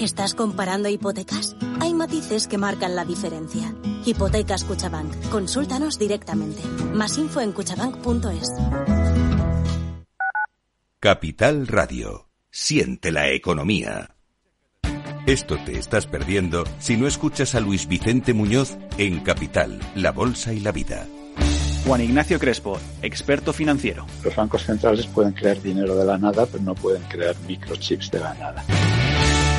[0.00, 1.56] ¿Estás comparando hipotecas?
[1.80, 3.74] Hay matices que marcan la diferencia.
[4.04, 5.12] Hipotecas Cuchabank.
[5.28, 6.62] Consúltanos directamente.
[6.94, 8.48] Más info en cuchabank.es.
[11.00, 12.28] Capital Radio.
[12.48, 14.14] Siente la economía.
[15.26, 20.52] Esto te estás perdiendo si no escuchas a Luis Vicente Muñoz en Capital, La Bolsa
[20.52, 21.06] y la Vida.
[21.84, 24.06] Juan Ignacio Crespo, experto financiero.
[24.22, 28.20] Los bancos centrales pueden crear dinero de la nada, pero no pueden crear microchips de
[28.20, 28.64] la nada.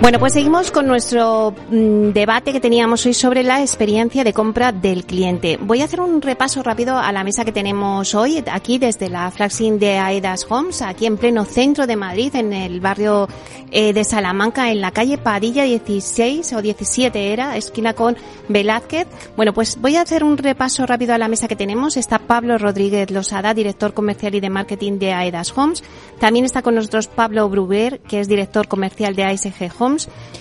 [0.00, 4.70] Bueno, pues seguimos con nuestro mm, debate que teníamos hoy sobre la experiencia de compra
[4.70, 5.58] del cliente.
[5.60, 9.28] Voy a hacer un repaso rápido a la mesa que tenemos hoy aquí desde la
[9.32, 13.28] Flaxin de Aedas Homes, aquí en pleno centro de Madrid, en el barrio
[13.72, 18.16] eh, de Salamanca, en la calle Padilla 16 o 17 era, esquina con
[18.48, 19.08] Velázquez.
[19.36, 21.96] Bueno, pues voy a hacer un repaso rápido a la mesa que tenemos.
[21.96, 25.82] Está Pablo Rodríguez Losada, director comercial y de marketing de Aedas Homes.
[26.20, 29.87] También está con nosotros Pablo Bruber, que es director comercial de ASG Homes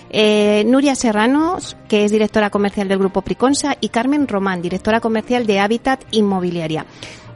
[0.09, 5.45] eh, Nuria Serranos, que es directora comercial del Grupo Priconsa, y Carmen Román, directora comercial
[5.45, 6.85] de Habitat Inmobiliaria.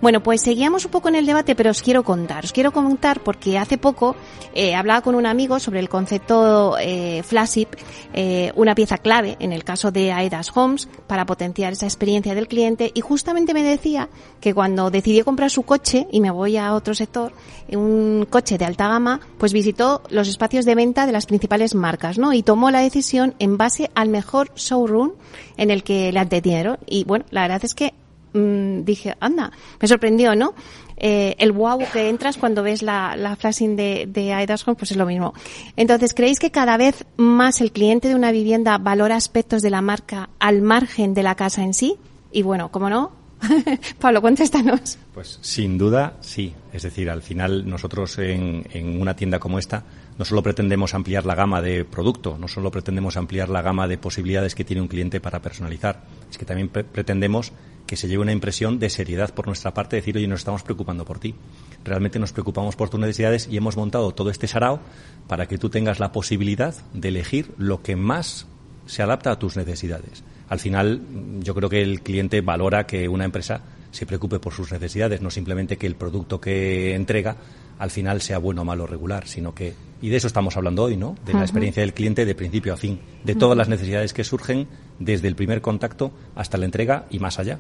[0.02, 2.44] Bueno, pues seguíamos un poco en el debate, pero os quiero contar.
[2.44, 4.16] Os quiero contar porque hace poco
[4.56, 7.76] eh, hablaba con un amigo sobre el concepto eh, Flaship,
[8.12, 12.48] eh, una pieza clave en el caso de Aedas Homes para potenciar esa experiencia del
[12.48, 14.10] cliente y justamente me decía
[14.40, 17.32] que cuando decidió comprar su coche, y me voy a otro sector,
[17.70, 22.18] un coche de alta gama, pues visitó los espacios de venta de las principales marcas,
[22.18, 22.34] ¿no?
[22.34, 25.12] Y tomó la decisión en base al mejor showroom
[25.58, 26.80] en el que le atendieron.
[26.88, 27.94] Y bueno, la verdad es que
[28.34, 30.54] Mm, dije, anda, me sorprendió, ¿no?
[30.98, 34.98] Eh, el wow que entras cuando ves la, la flashing de, de Home, pues es
[34.98, 35.34] lo mismo.
[35.76, 39.82] Entonces, ¿creéis que cada vez más el cliente de una vivienda valora aspectos de la
[39.82, 41.98] marca al margen de la casa en sí?
[42.32, 43.12] Y bueno, como no,
[44.00, 44.98] Pablo, contéstanos.
[45.14, 46.54] Pues sin duda, sí.
[46.72, 49.84] Es decir, al final nosotros en, en, una tienda como esta
[50.18, 53.98] no solo pretendemos ampliar la gama de producto, no solo pretendemos ampliar la gama de
[53.98, 57.54] posibilidades que tiene un cliente para personalizar, es que también pretendemos
[57.92, 61.04] que se lleve una impresión de seriedad por nuestra parte, decir, oye, nos estamos preocupando
[61.04, 61.36] por ti.
[61.84, 64.80] Realmente nos preocupamos por tus necesidades y hemos montado todo este sarao
[65.28, 68.48] para que tú tengas la posibilidad de elegir lo que más
[68.86, 70.24] se adapta a tus necesidades.
[70.48, 71.02] Al final,
[71.42, 73.60] yo creo que el cliente valora que una empresa
[73.92, 77.36] se preocupe por sus necesidades, no simplemente que el producto que entrega
[77.78, 81.18] al final sea bueno, malo, regular, sino que, y de eso estamos hablando hoy, ¿no?
[81.26, 84.70] De la experiencia del cliente de principio a fin, de todas las necesidades que surgen
[85.02, 87.60] desde el primer contacto hasta la entrega y más allá.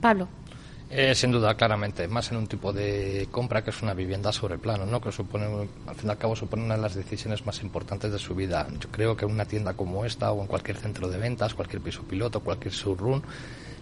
[0.00, 0.28] Pablo.
[0.94, 4.58] Eh, sin duda, claramente, más en un tipo de compra que es una vivienda sobre
[4.58, 5.00] plano, ¿no?
[5.00, 5.46] que supone,
[5.86, 8.66] al fin y al cabo supone una de las decisiones más importantes de su vida.
[8.78, 11.80] Yo creo que en una tienda como esta o en cualquier centro de ventas, cualquier
[11.80, 13.22] piso piloto, cualquier showroom,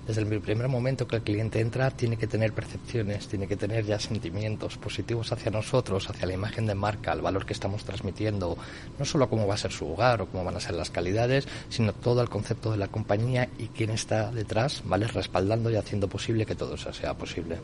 [0.07, 3.85] desde el primer momento que el cliente entra tiene que tener percepciones, tiene que tener
[3.85, 8.57] ya sentimientos positivos hacia nosotros, hacia la imagen de marca, el valor que estamos transmitiendo,
[8.99, 11.47] no solo cómo va a ser su hogar o cómo van a ser las calidades,
[11.69, 15.07] sino todo el concepto de la compañía y quién está detrás, ¿vale?
[15.07, 17.59] Respaldando y haciendo posible que todo eso sea posible.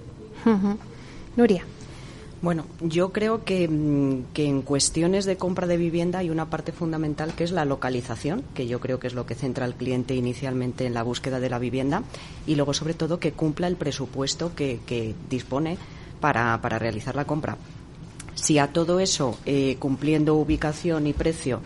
[1.37, 1.64] Nuria.
[2.42, 6.70] Bueno, yo creo que, mm, que, en cuestiones de compra de vivienda hay una parte
[6.70, 10.14] fundamental que es la localización, que yo creo que es lo que centra al cliente
[10.14, 12.03] inicialmente en la búsqueda de la vivienda
[12.46, 15.79] y luego, sobre todo, que cumpla el presupuesto que, dispone
[16.20, 17.57] para, para, realizar la compra.
[18.35, 21.62] Si a todo eso, eh, cumpliendo ubicación y precio,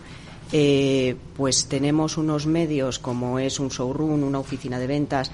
[0.53, 5.31] eh, pues tenemos unos medios como es un showroom, una oficina de ventas,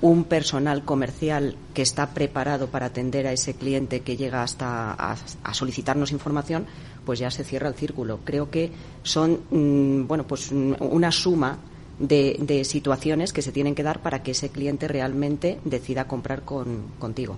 [0.00, 5.54] un personal comercial que está preparado para atender a ese cliente que llega hasta a,
[5.54, 6.66] solicitarnos información,
[7.04, 8.20] pues ya se cierra el círculo.
[8.24, 8.70] Creo que
[9.02, 11.58] son mm, bueno pues mm, una suma
[11.98, 16.82] de, situaciones que se tienen que dar para que ese cliente realmente decida comprar con,
[16.98, 17.36] contigo.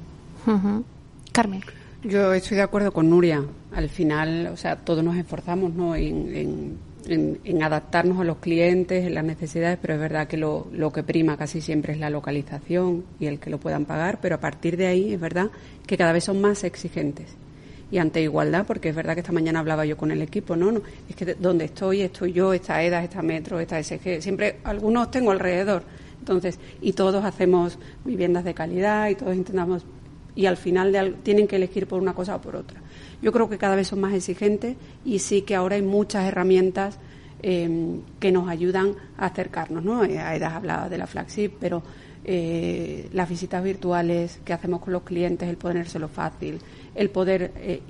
[1.33, 1.63] Carmen.
[2.03, 3.45] Yo estoy de acuerdo con Nuria.
[3.75, 5.95] Al final, o sea, todos nos esforzamos ¿no?
[5.95, 6.79] en en,
[7.63, 11.37] adaptarnos a los clientes, en las necesidades, pero es verdad que lo, lo, que prima
[11.37, 14.87] casi siempre es la localización y el que lo puedan pagar, pero a partir de
[14.87, 15.51] ahí es verdad
[15.87, 17.27] que cada vez son más exigentes.
[17.93, 20.71] Y ante igualdad, porque es verdad que esta mañana hablaba yo con el equipo, no,
[20.71, 25.11] no, es que donde estoy, estoy yo, esta EDA, esta Metro, esta SG, siempre algunos
[25.11, 25.83] tengo alrededor.
[26.21, 29.85] Entonces, y todos hacemos viviendas de calidad y todos intentamos,
[30.35, 32.81] y al final tienen que elegir por una cosa o por otra.
[33.23, 36.99] Yo creo que cada vez son más exigentes y sí que ahora hay muchas herramientas
[37.43, 39.85] em, que nos ayudan a acercarnos.
[39.85, 40.05] ¿no?
[40.05, 41.83] Eh, Aida hablado de la flagship, pero
[42.23, 46.59] eh, las visitas virtuales que hacemos con los clientes, el ponérselo fácil,
[46.95, 47.83] el poder eh,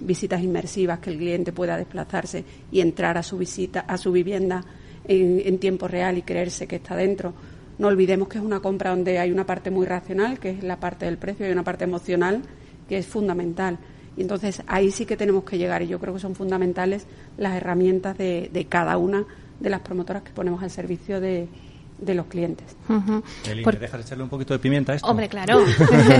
[0.00, 4.64] visitas inmersivas que el cliente pueda desplazarse y entrar a su visita, a su vivienda
[5.06, 7.34] en, en, tiempo real y creerse que está dentro.
[7.78, 10.80] No olvidemos que es una compra donde hay una parte muy racional, que es la
[10.80, 12.42] parte del precio, y una parte emocional
[12.88, 13.78] que es fundamental.
[14.16, 17.54] Y entonces ahí sí que tenemos que llegar y yo creo que son fundamentales las
[17.54, 19.26] herramientas de, de cada una
[19.60, 21.48] de las promotoras que ponemos al servicio de,
[21.98, 22.76] de los clientes.
[22.88, 25.08] ¿me dejas echarle un poquito de pimienta a esto?
[25.08, 25.64] Hombre, claro.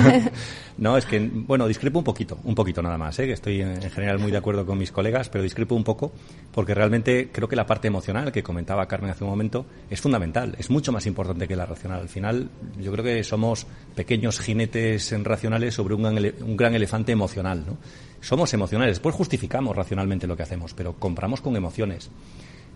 [0.78, 3.26] no, es que, bueno, discrepo un poquito, un poquito nada más, ¿eh?
[3.26, 6.12] que estoy en, general muy de acuerdo con mis colegas, pero discrepo un poco
[6.52, 10.54] porque realmente creo que la parte emocional que comentaba Carmen hace un momento es fundamental,
[10.58, 12.00] es mucho más importante que la racional.
[12.00, 12.48] Al final,
[12.80, 17.76] yo creo que somos pequeños jinetes racionales sobre un, un gran elefante emocional, ¿no?
[18.20, 22.10] Somos emocionales, después justificamos racionalmente lo que hacemos, pero compramos con emociones.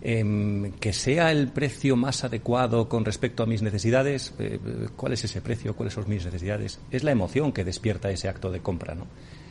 [0.02, 4.58] Em, que sea el precio más adecuado con respecto a mis necesidades, eh,
[4.96, 5.76] ¿cuál es ese precio?
[5.76, 6.80] ¿Cuáles son mis necesidades?
[6.90, 9.06] Es la emoción que despierta ese acto de compra, ¿no?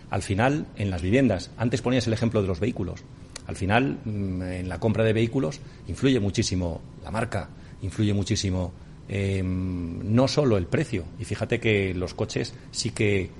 [0.10, 3.04] Al final, en las viviendas, antes ponías el ejemplo de los vehículos.
[3.46, 7.50] Al final, mm, en la compra de vehículos, influye muchísimo la marca,
[7.84, 8.74] influye muchísimo
[9.12, 11.04] em, no solo el precio.
[11.20, 13.32] Y fíjate que los coches sí que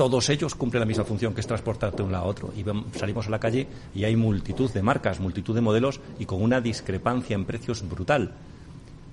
[0.00, 2.54] todos ellos cumplen la misma función, que es transportarte de un lado a otro.
[2.56, 2.64] Y
[2.98, 6.62] salimos a la calle y hay multitud de marcas, multitud de modelos y con una
[6.62, 8.32] discrepancia en precios brutal.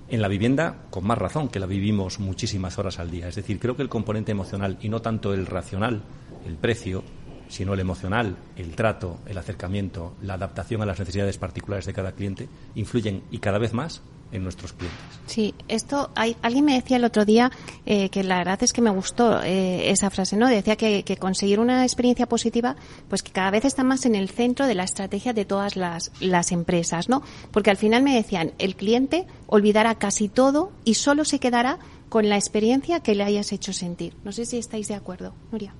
[0.08, 3.28] En la vivienda, con más razón, que la vivimos muchísimas horas al día.
[3.28, 6.00] Es decir, creo que el componente emocional y no tanto el racional,
[6.46, 7.04] el precio,
[7.48, 12.12] sino el emocional, el trato, el acercamiento, la adaptación a las necesidades particulares de cada
[12.12, 15.00] cliente, influyen y cada vez más en nuestros clientes.
[15.26, 17.50] Sí, esto hay, alguien me decía el otro día
[17.86, 20.48] eh, que la verdad es que me gustó eh, esa frase, ¿no?
[20.48, 22.76] Decía que, conseguir una experiencia positiva,
[23.08, 26.12] pues que cada vez está más en el centro de la estrategia de todas las,
[26.20, 27.22] las empresas, ¿no?
[27.50, 32.28] Porque al final me decían, el cliente olvidará casi todo y solo se quedará con
[32.28, 34.14] la experiencia que le hayas hecho sentir.
[34.24, 35.74] No sé si estáis de acuerdo, Nuria.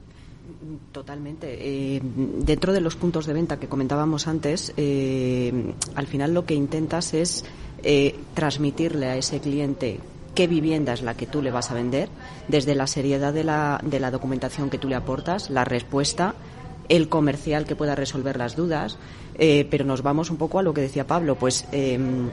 [0.92, 1.56] Totalmente.
[1.60, 7.14] Eh, dentro de los puntos de venta que comentábamos antes, al final lo que intentas
[7.14, 7.44] es
[7.84, 10.00] eh, transmitirle a ese cliente
[10.34, 12.08] qué vivienda es la que tú le vas a vender,
[12.48, 16.34] desde la seriedad de la, de la documentación que tú le aportas, la respuesta,
[16.88, 18.98] el comercial que pueda resolver las dudas,
[19.38, 22.30] eh, pero nos vamos un poco a lo que decía Pablo, pues em,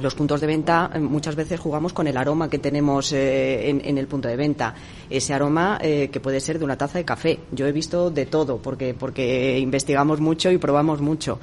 [0.00, 3.98] los puntos de venta em, muchas veces jugamos con el aroma que tenemos eh, en,
[3.98, 4.74] el punto de venta.
[5.10, 7.40] Ese aroma que puede ser de una taza de café.
[7.52, 11.38] Yo he visto de todo porque, porque investigamos mucho y probamos mucho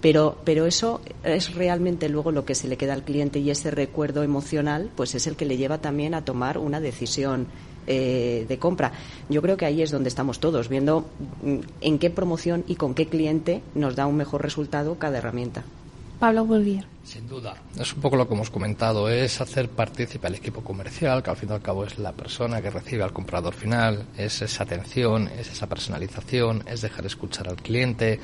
[0.00, 3.70] pero, pero eso es realmente luego lo que se le queda al cliente y ese
[3.70, 7.46] recuerdo emocional pues es el que le lleva también a tomar una decisión
[7.86, 8.92] eh, de compra.
[9.28, 11.06] Yo creo que ahí es donde estamos todos, viendo
[11.42, 15.64] mm, en qué promoción y con qué cliente nos da un mejor resultado cada herramienta.
[16.18, 16.84] Pablo Bolvier.
[17.04, 17.54] Sin duda.
[17.78, 21.36] Es un poco lo que hemos comentado, es hacer partícipe al equipo comercial, que al
[21.36, 25.28] fin y al cabo es la persona que recibe al comprador final, es esa atención,
[25.28, 28.20] es esa personalización, es dejar escuchar al cliente,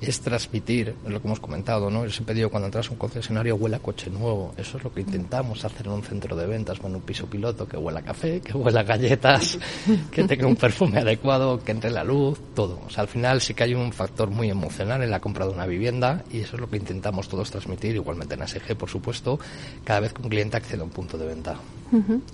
[0.00, 2.04] es transmitir, es lo que hemos comentado, ¿no?
[2.04, 4.54] Ese pedido cuando entras a un concesionario huele a coche nuevo.
[4.56, 7.66] Eso es lo que intentamos hacer en un centro de ventas, con un piso piloto
[7.66, 9.58] que huela a café, que huela a galletas,
[10.10, 12.80] que tenga un perfume adecuado, que entre la luz, todo.
[12.86, 15.52] O sea, al final sí que hay un factor muy emocional en la compra de
[15.52, 19.38] una vivienda y eso es lo que intentamos todos transmitir, igualmente en ASG, por supuesto,
[19.84, 21.56] cada vez que un cliente accede a un punto de venta.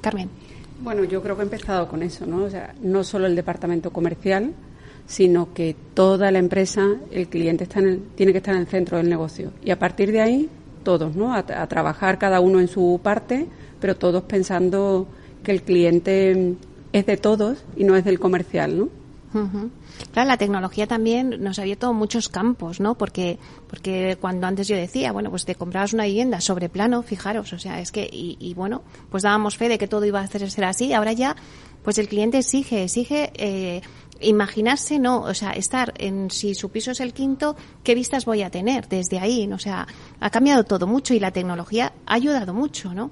[0.00, 0.28] Carmen.
[0.80, 2.44] Bueno, yo creo que he empezado con eso, ¿no?
[2.44, 4.52] O sea, no solo el departamento comercial,
[5.06, 7.80] sino que toda la empresa, el cliente está
[8.14, 9.52] tiene que estar en el centro del negocio.
[9.64, 10.48] Y a partir de ahí,
[10.82, 11.34] todos, ¿no?
[11.34, 13.46] A, trabajar cada uno en su parte,
[13.80, 15.08] pero todos pensando
[15.42, 16.56] que el cliente
[16.92, 18.88] es de todos y no es del comercial, ¿no?
[20.12, 22.94] Claro, la tecnología también nos ha abierto muchos campos, ¿no?
[22.94, 27.52] Porque, porque cuando antes yo decía, bueno, pues te comprabas una vivienda sobre plano, fijaros,
[27.52, 30.26] o sea, es que, y, y bueno, pues dábamos fe de que todo iba a
[30.28, 31.34] ser así, ahora ya,
[31.84, 33.82] pues el cliente exige, exige eh,
[34.20, 38.42] imaginarse, no, o sea, estar en si su piso es el quinto, ¿qué vistas voy
[38.42, 39.50] a tener desde ahí?
[39.52, 39.86] O sea,
[40.20, 43.10] ha cambiado todo mucho y la tecnología ha ayudado mucho, ¿no?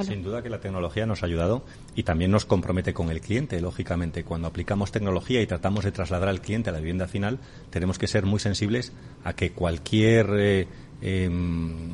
[0.00, 3.60] Sin duda que la tecnología nos ha ayudado y también nos compromete con el cliente,
[3.60, 4.24] lógicamente.
[4.24, 8.06] Cuando aplicamos tecnología y tratamos de trasladar al cliente a la vivienda final, tenemos que
[8.06, 10.66] ser muy sensibles a que cualquier eh,
[11.02, 11.90] em,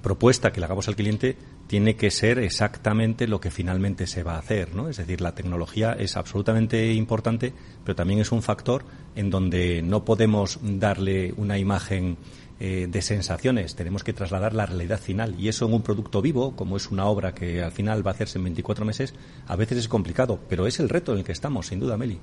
[0.00, 4.34] propuesta que le hagamos al cliente tiene que ser exactamente lo que finalmente se va
[4.34, 4.88] a hacer, ¿no?
[4.88, 7.52] Es decir, la tecnología es absolutamente importante,
[7.84, 12.16] pero también es un factor en donde no podemos darle una imagen
[12.58, 15.34] eh, de sensaciones, tenemos que trasladar la realidad final.
[15.38, 18.14] Y eso en un producto vivo, como es una obra que al final va a
[18.14, 19.14] hacerse en 24 meses,
[19.46, 22.18] a veces es complicado, pero es el reto en el que estamos, sin duda, Meli.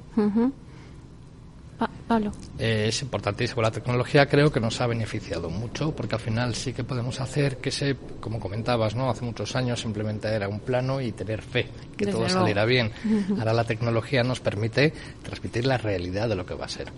[2.08, 2.32] Pablo.
[2.60, 3.62] Eh, es importantísimo.
[3.62, 7.58] La tecnología creo que nos ha beneficiado mucho porque al final sí que podemos hacer
[7.58, 9.10] que se, como comentabas, ¿no?
[9.10, 12.92] Hace muchos años simplemente era un plano y tener fe que todo saliera bien.
[13.38, 16.92] Ahora la tecnología nos permite transmitir la realidad de lo que va a ser,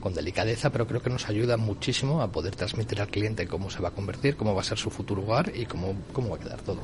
[0.00, 3.80] con delicadeza, pero creo que nos ayuda muchísimo a poder transmitir al cliente cómo se
[3.80, 6.40] va a convertir, cómo va a ser su futuro hogar y cómo, cómo va a
[6.40, 6.80] quedar todo.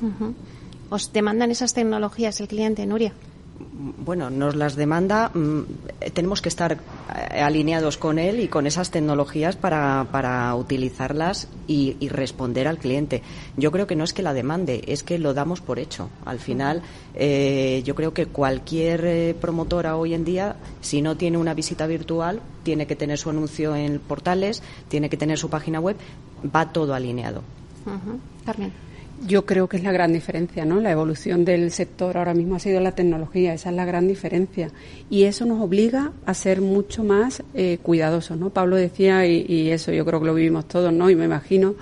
[0.90, 3.14] ¿Os demandan esas tecnologías el cliente, Nuria?
[3.58, 5.62] Bueno, nos las demanda, mm,
[6.12, 11.96] tenemos que estar eh, alineados con él y con esas tecnologías para, para utilizarlas y,
[12.08, 13.22] responder al cliente.
[13.56, 16.10] Yo creo que no es que la demande, es que lo damos por hecho.
[16.24, 16.82] Al final,
[17.14, 21.86] eh, yo creo que cualquier eh, promotora hoy en día, si no tiene una visita
[21.86, 25.96] virtual, tiene que tener su anuncio en portales, tiene que tener su página web,
[26.54, 27.42] va todo alineado.
[29.26, 30.80] Yo creo que es la gran diferencia, ¿no?
[30.80, 34.70] La evolución del sector ahora mismo ha sido la tecnología, esa es la gran diferencia.
[35.08, 38.50] Y eso nos obliga a ser mucho más eh, cuidadosos, ¿no?
[38.50, 41.08] Pablo decía, y, eso yo creo que lo vivimos todos, ¿no?
[41.08, 41.74] Y me imagino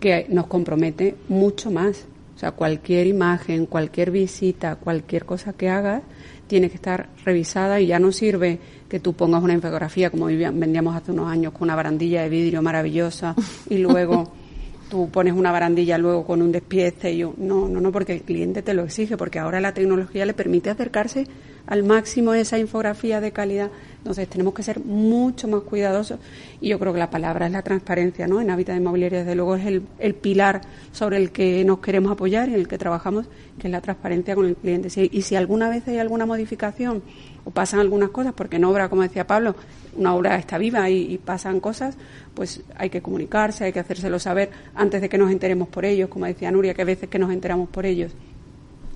[0.00, 2.06] que nos compromete mucho más.
[2.34, 6.02] O sea, cualquier imagen, cualquier visita, cualquier cosa que hagas,
[6.48, 8.58] tiene que estar revisada y ya no sirve
[8.88, 12.62] que tú pongas una infografía como vendíamos hace unos años con una barandilla de vidrio
[12.62, 13.36] maravillosa
[13.70, 14.32] y luego
[14.88, 18.22] tú pones una barandilla luego con un despiece y yo, no, no, no, porque el
[18.22, 21.26] cliente te lo exige, porque ahora la tecnología le permite acercarse
[21.66, 23.70] al máximo esa infografía de calidad.
[24.04, 26.18] Entonces tenemos que ser mucho más cuidadosos
[26.60, 28.38] y yo creo que la palabra es la transparencia, ¿no?
[28.38, 30.60] En Hábitat Inmobiliaria, desde luego, es el, el pilar
[30.92, 33.24] sobre el que nos queremos apoyar y en el que trabajamos,
[33.58, 34.88] que es la transparencia con el cliente.
[35.10, 37.02] y si alguna vez hay alguna modificación
[37.46, 39.56] o pasan algunas cosas, porque en obra, como decía Pablo,
[39.96, 41.96] una obra está viva y, pasan cosas,
[42.34, 46.10] pues hay que comunicarse, hay que hacérselo saber antes de que nos enteremos por ellos,
[46.10, 48.12] como decía Nuria, que a veces que nos enteramos por ellos.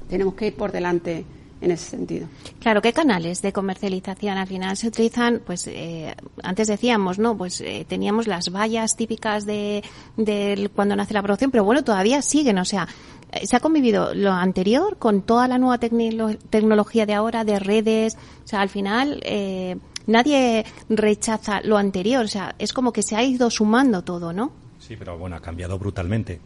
[0.06, 1.24] Tenemos que ir por delante
[1.60, 2.28] en ese sentido.
[2.60, 5.40] Claro, ¿qué canales de comercialización al final se utilizan?
[5.44, 7.36] Pues eh, antes decíamos, ¿no?
[7.36, 9.82] Pues eh, teníamos las vallas típicas de,
[10.16, 12.88] de, cuando nace la producción, pero bueno, todavía siguen, o sea,
[13.32, 18.16] eh, se ha convivido lo anterior con toda la nueva tecnología de ahora, de redes,
[18.44, 23.16] o sea, al final eh, nadie rechaza lo anterior, o sea, es como que se
[23.16, 24.52] ha ido sumando todo, ¿no?
[24.78, 26.40] Sí, pero bueno, ha cambiado brutalmente.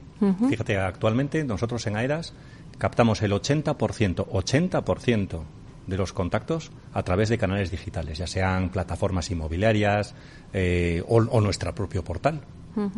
[0.49, 2.33] Fíjate, actualmente nosotros en AERAS
[2.79, 5.43] captamos el 80%, 80%
[5.87, 10.15] de los contactos a través de canales digitales, ya sean plataformas inmobiliarias
[10.53, 12.43] eh, o, o nuestro propio portal.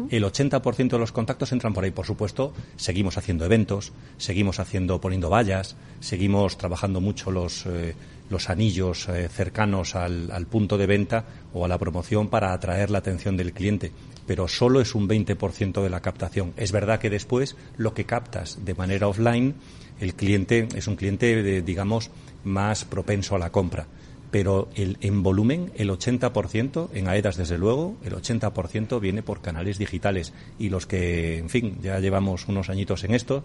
[0.08, 1.90] El 80% de los contactos entran por ahí.
[1.90, 7.96] Por supuesto, seguimos haciendo eventos, seguimos haciendo, poniendo vallas, seguimos trabajando mucho los, eh,
[8.30, 12.90] los anillos eh, cercanos al, al, punto de venta o a la promoción para atraer
[12.90, 13.90] la atención del cliente.
[14.26, 16.52] Pero solo es un 20% de la captación.
[16.56, 19.54] Es verdad que después lo que captas de manera offline,
[20.00, 22.10] el cliente es un cliente, digamos,
[22.42, 23.86] más propenso a la compra
[24.34, 29.78] pero el, en volumen el 80%, en AEDAS desde luego, el 80% viene por canales
[29.78, 30.32] digitales.
[30.58, 33.44] Y los que, en fin, ya llevamos unos añitos en esto,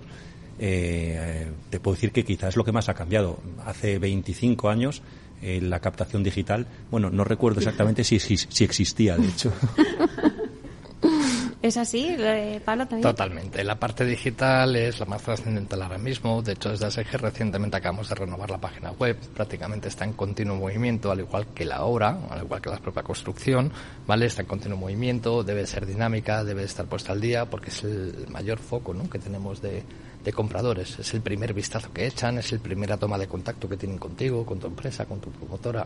[0.57, 3.37] eh, te puedo decir que quizás es lo que más ha cambiado.
[3.67, 5.03] Hace 25 años
[5.43, 9.53] eh, la captación digital, bueno, no recuerdo exactamente si, si, si existía, de hecho.
[11.61, 12.15] ¿Es así,
[12.63, 13.01] Pablo, también?
[13.01, 13.65] Totalmente.
[13.65, 16.41] La parte digital es la más trascendental ahora mismo.
[16.41, 19.17] De hecho, desde ASG recientemente acabamos de renovar la página web.
[19.35, 23.03] Prácticamente está en continuo movimiento, al igual que la obra, al igual que la propia
[23.03, 23.73] construcción.
[24.07, 24.27] ¿Vale?
[24.27, 28.27] Está en continuo movimiento, debe ser dinámica, debe estar puesta al día, porque es el
[28.29, 29.09] mayor foco ¿no?
[29.09, 29.83] que tenemos de,
[30.23, 30.97] de compradores.
[30.99, 34.45] Es el primer vistazo que echan, es el primera toma de contacto que tienen contigo,
[34.45, 35.85] con tu empresa, con tu promotora.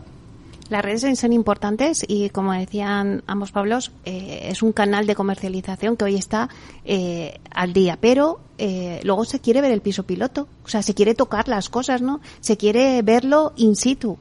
[0.70, 5.96] Las redes son importantes y, como decían ambos Pablos, eh, es un canal de comercialización
[5.96, 6.48] que hoy está
[6.84, 7.98] eh, al día.
[8.00, 11.68] Pero eh, luego se quiere ver el piso piloto, o sea, se quiere tocar las
[11.68, 12.20] cosas, ¿no?
[12.40, 14.16] Se quiere verlo in situ.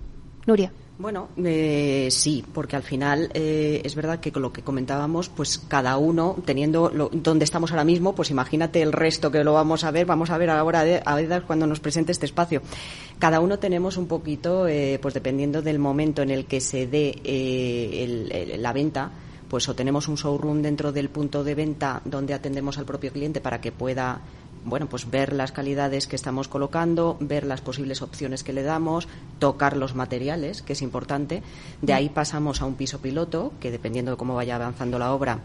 [0.46, 0.72] Nuria.
[1.00, 5.58] Bueno, eh, sí, porque al final eh, es verdad que con lo que comentábamos, pues
[5.58, 9.84] cada uno, teniendo lo, donde estamos ahora mismo, pues imagínate el resto que lo vamos
[9.86, 12.62] a ver, vamos a ver ahora a ver cuando nos presente este espacio.
[13.18, 17.20] Cada uno tenemos un poquito, eh, pues dependiendo del momento en el que se dé
[17.24, 19.10] el, la venta,
[19.50, 23.42] pues o tenemos un showroom dentro del punto de venta donde atendemos al propio cliente
[23.42, 24.22] para que pueda
[24.66, 29.08] bueno, pues ver las calidades que estamos colocando, ver las posibles opciones que le damos,
[29.40, 31.44] tocar los materiales, que es importante.
[31.82, 35.40] De ahí pasamos a un piso piloto, que dependiendo de cómo vaya avanzando la obra,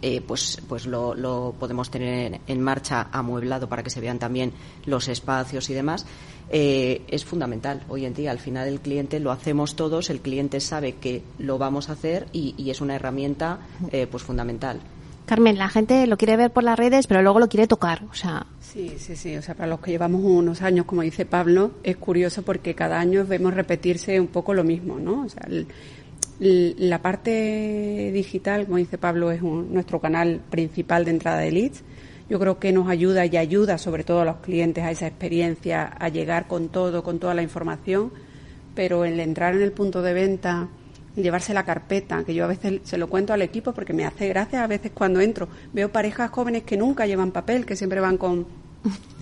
[0.00, 4.52] eh, pues, pues lo, podemos tener en marcha amueblado para que se vean también
[4.86, 6.06] los espacios y demás.
[6.50, 8.30] Eh, es fundamental hoy en día.
[8.30, 12.26] Al final el cliente lo hacemos todos, el cliente sabe que lo vamos a hacer
[12.32, 13.58] y, es una herramienta
[13.90, 14.80] eh, pues fundamental.
[15.28, 18.14] Carmen, la gente lo quiere ver por las redes, pero luego lo quiere tocar, o
[18.14, 18.46] sea.
[18.60, 19.36] Sí, sí, sí.
[19.36, 22.98] O sea, para los que llevamos unos años, como dice Pablo, es curioso porque cada
[22.98, 25.26] año vemos repetirse un poco lo mismo, ¿no?
[25.26, 25.46] O sea,
[26.40, 31.84] la parte digital, como dice Pablo, es nuestro canal principal de entrada de leads.
[32.30, 35.84] Yo creo que nos ayuda y ayuda sobre todo a los clientes a esa experiencia,
[35.84, 38.12] a llegar con todo, con toda la información,
[38.74, 40.68] pero el entrar en el punto de venta
[41.22, 44.28] llevarse la carpeta, que yo a veces se lo cuento al equipo porque me hace
[44.28, 45.48] gracia a veces cuando entro.
[45.72, 48.46] Veo parejas jóvenes que nunca llevan papel, que siempre van con,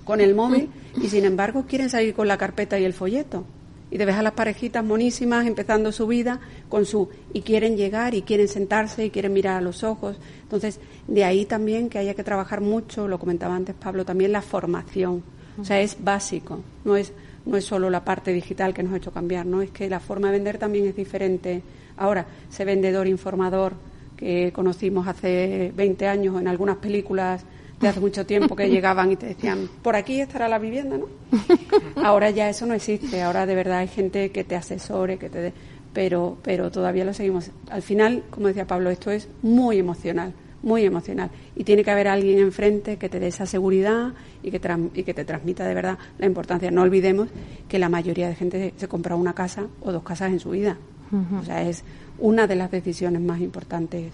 [0.05, 0.71] con el móvil
[1.01, 3.45] y sin embargo quieren salir con la carpeta y el folleto.
[3.91, 8.15] y te ves a las parejitas monísimas empezando su vida con su y quieren llegar
[8.15, 10.19] y quieren sentarse y quieren mirar a los ojos.
[10.43, 14.43] Entonces, de ahí también que haya que trabajar mucho, lo comentaba antes Pablo, también la
[14.43, 15.23] formación.
[15.59, 17.13] O sea, es básico, no es
[17.47, 19.63] no es solo la parte digital que nos ha hecho cambiar, ¿no?
[19.63, 21.63] Es que la forma de vender también es diferente.
[21.97, 23.75] Ahora, ese vendedor informador
[24.17, 27.45] que conocimos hace 20 años en algunas películas
[27.81, 31.07] de hace mucho tiempo que llegaban y te decían, por aquí estará la vivienda, ¿no?
[32.03, 35.41] Ahora ya eso no existe, ahora de verdad hay gente que te asesore, que te
[35.41, 35.53] dé,
[35.93, 37.51] pero, pero todavía lo seguimos.
[37.71, 40.33] Al final, como decía Pablo, esto es muy emocional,
[40.63, 41.31] muy emocional.
[41.55, 44.61] Y tiene que haber alguien enfrente que te dé esa seguridad y que,
[44.95, 46.71] y que te transmita de verdad la importancia.
[46.71, 47.29] No olvidemos
[47.69, 50.77] que la mayoría de gente se compra una casa o dos casas en su vida.
[51.41, 51.85] O sea, es
[52.19, 54.13] una de las decisiones más importantes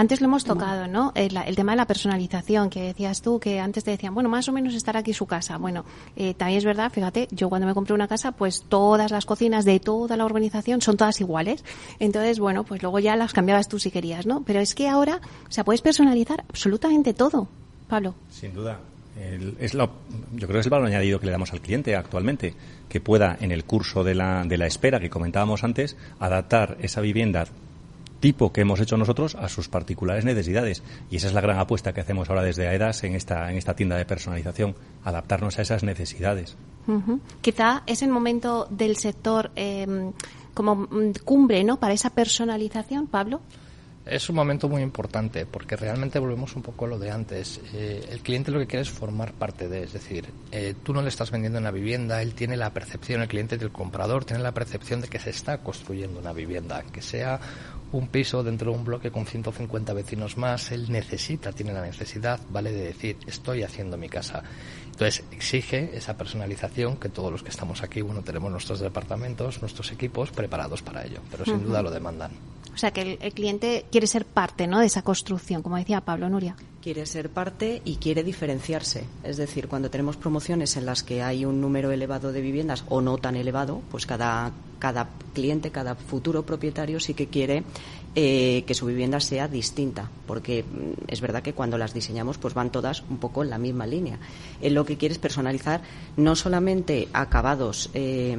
[0.00, 1.12] antes lo hemos tocado, ¿no?
[1.14, 4.52] El, tema de la personalización, que decías tú, que antes te decían, bueno, más o
[4.52, 5.58] menos estar aquí su casa.
[5.58, 5.84] Bueno,
[6.16, 9.66] eh, también es verdad, fíjate, yo cuando me compré una casa, pues todas las cocinas
[9.66, 11.64] de toda la urbanización son todas iguales.
[11.98, 14.42] Entonces, bueno, pues luego ya las cambiabas tú si querías, ¿no?
[14.42, 17.48] Pero es que ahora, o sea, puedes personalizar absolutamente todo.
[17.86, 18.14] Pablo.
[18.30, 18.78] Sin duda.
[19.58, 19.90] Es lo,
[20.32, 22.54] yo creo que es el valor añadido que le damos al cliente actualmente,
[22.88, 27.00] que pueda en el curso de la, de la espera que comentábamos antes, adaptar esa
[27.00, 27.46] vivienda
[28.20, 30.82] tipo que hemos hecho nosotros a sus particulares necesidades.
[31.10, 33.74] Y esa es la gran apuesta que hacemos ahora desde AEDAS en esta, en esta
[33.74, 36.56] tienda de personalización, adaptarnos a esas necesidades.
[37.40, 40.12] Quizá es el momento del sector em,
[40.54, 41.78] como mm, cumbre ¿no?
[41.78, 43.40] para esa personalización, Pablo.
[44.06, 47.60] Es un momento muy importante porque realmente volvemos un poco a lo de antes.
[47.74, 51.02] Eh, el cliente lo que quiere es formar parte de, es decir, eh, tú no
[51.02, 54.52] le estás vendiendo una vivienda, él tiene la percepción, el cliente del comprador tiene la
[54.52, 57.40] percepción de que se está construyendo una vivienda, que sea
[57.92, 62.40] un piso dentro de un bloque con 150 vecinos más, él necesita, tiene la necesidad,
[62.48, 64.42] vale, de decir, estoy haciendo mi casa.
[64.86, 69.92] Entonces, exige esa personalización que todos los que estamos aquí, bueno, tenemos nuestros departamentos, nuestros
[69.92, 72.30] equipos preparados para ello, pero sin duda lo demandan.
[72.74, 74.80] O sea, que el, cliente quiere ser parte ¿no?
[74.80, 76.56] de esa construcción, como decía Pablo Nuria.
[76.82, 79.04] Quiere ser parte y quiere diferenciarse.
[79.22, 83.00] Es decir, cuando tenemos promociones en las que hay un número elevado de viviendas o
[83.00, 87.64] no tan elevado, pues cada, cada cliente, cada futuro propietario sí que quiere
[88.16, 92.54] eh, que su vivienda sea distinta, porque mm, es verdad que cuando las diseñamos pues
[92.54, 94.18] van todas un poco en la misma línea.
[94.60, 95.82] Él lo que quiere es personalizar
[96.16, 98.36] no solamente acabados eh,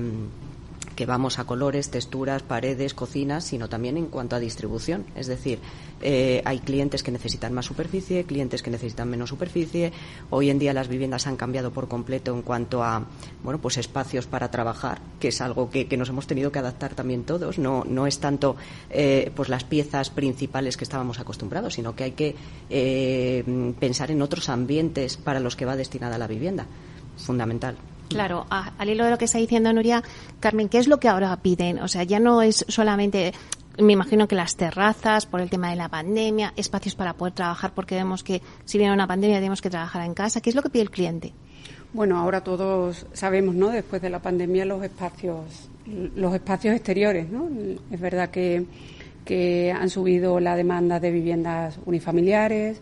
[1.02, 5.04] que vamos a colores, texturas, paredes, cocinas, sino también en cuanto a distribución.
[5.16, 5.58] Es decir,
[5.99, 9.93] eh, hay clientes que necesitan más superficie, clientes que necesitan menos superficie.
[10.30, 13.08] Hoy en día las viviendas han cambiado por completo en cuanto a
[13.43, 17.24] bueno, pues espacios para trabajar, que es algo que, nos hemos tenido que adaptar también
[17.24, 17.58] todos.
[17.58, 18.56] No, no es tanto
[18.91, 22.36] eh, pues las piezas principales que estábamos acostumbrados, sino que hay que
[22.70, 26.68] eh, pensar en otros ambientes para los que va destinada la vivienda.
[27.18, 27.76] Fundamental.
[28.14, 30.03] Claro, al hilo de lo que está diciendo Nuria,
[30.39, 31.80] Carmen, ¿qué es lo que ahora piden?
[31.80, 33.34] O sea, ya no es solamente
[33.80, 37.74] me imagino que las terrazas, por el tema de la pandemia, espacios para poder trabajar,
[37.74, 40.41] porque vemos que si viene una pandemia tenemos que trabajar en casa.
[40.41, 41.34] ¿Qué es lo que pide el cliente?
[41.93, 43.70] Bueno, ahora todos sabemos, ¿no?
[43.70, 45.70] Después de la pandemia, los espacios,
[46.16, 47.49] los espacios exteriores, ¿no?
[47.91, 48.66] Es verdad que,
[49.26, 52.82] que han subido la demanda de viviendas unifamiliares,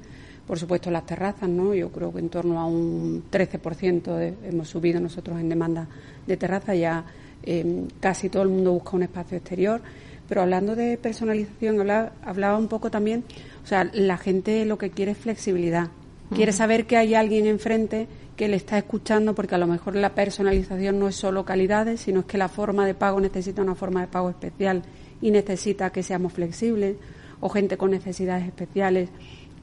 [0.50, 1.76] por supuesto, las terrazas, ¿no?
[1.76, 5.88] Yo creo que en torno a un 13% hemos subido nosotros en demanda
[6.26, 6.74] de terraza.
[6.74, 7.06] Ya
[7.44, 9.80] eh, casi todo el mundo busca un espacio exterior.
[10.28, 11.80] Pero hablando de personalización,
[12.24, 13.26] hablaba, un poco también,
[13.64, 15.90] o sea, la gente lo que quiere es flexibilidad.
[16.34, 20.16] Quiere saber que hay alguien enfrente que le está escuchando, porque a lo mejor la
[20.16, 24.02] personalización no es solo calidades, sino es que la forma de pago necesita una forma
[24.02, 24.82] de pago especial
[25.22, 26.96] y necesita que seamos flexibles,
[27.40, 29.10] o gente con necesidades especiales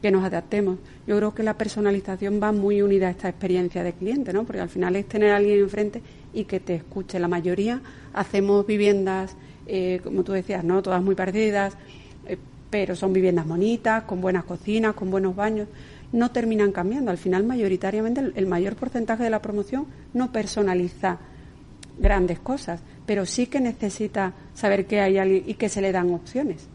[0.02, 0.78] que nos adaptemos.
[1.06, 4.44] Yo creo que la personalización va muy unida a esta experiencia de cliente, ¿no?
[4.44, 7.18] Porque al final es tener a alguien enfrente y que te escuche.
[7.18, 7.80] La mayoría
[8.12, 9.36] hacemos viviendas,
[9.66, 10.82] eh, como tú decías, ¿no?
[10.82, 11.74] Todas muy parecidas,
[12.26, 12.36] eh,
[12.70, 15.68] pero son viviendas bonitas, con buenas cocinas, con buenos baños.
[16.12, 17.10] No terminan cambiando.
[17.10, 21.18] Al final, mayoritariamente, el, mayor porcentaje de la promoción no personaliza
[21.98, 26.12] grandes cosas, pero sí que necesita saber que hay alguien y que se le dan
[26.12, 26.68] opciones.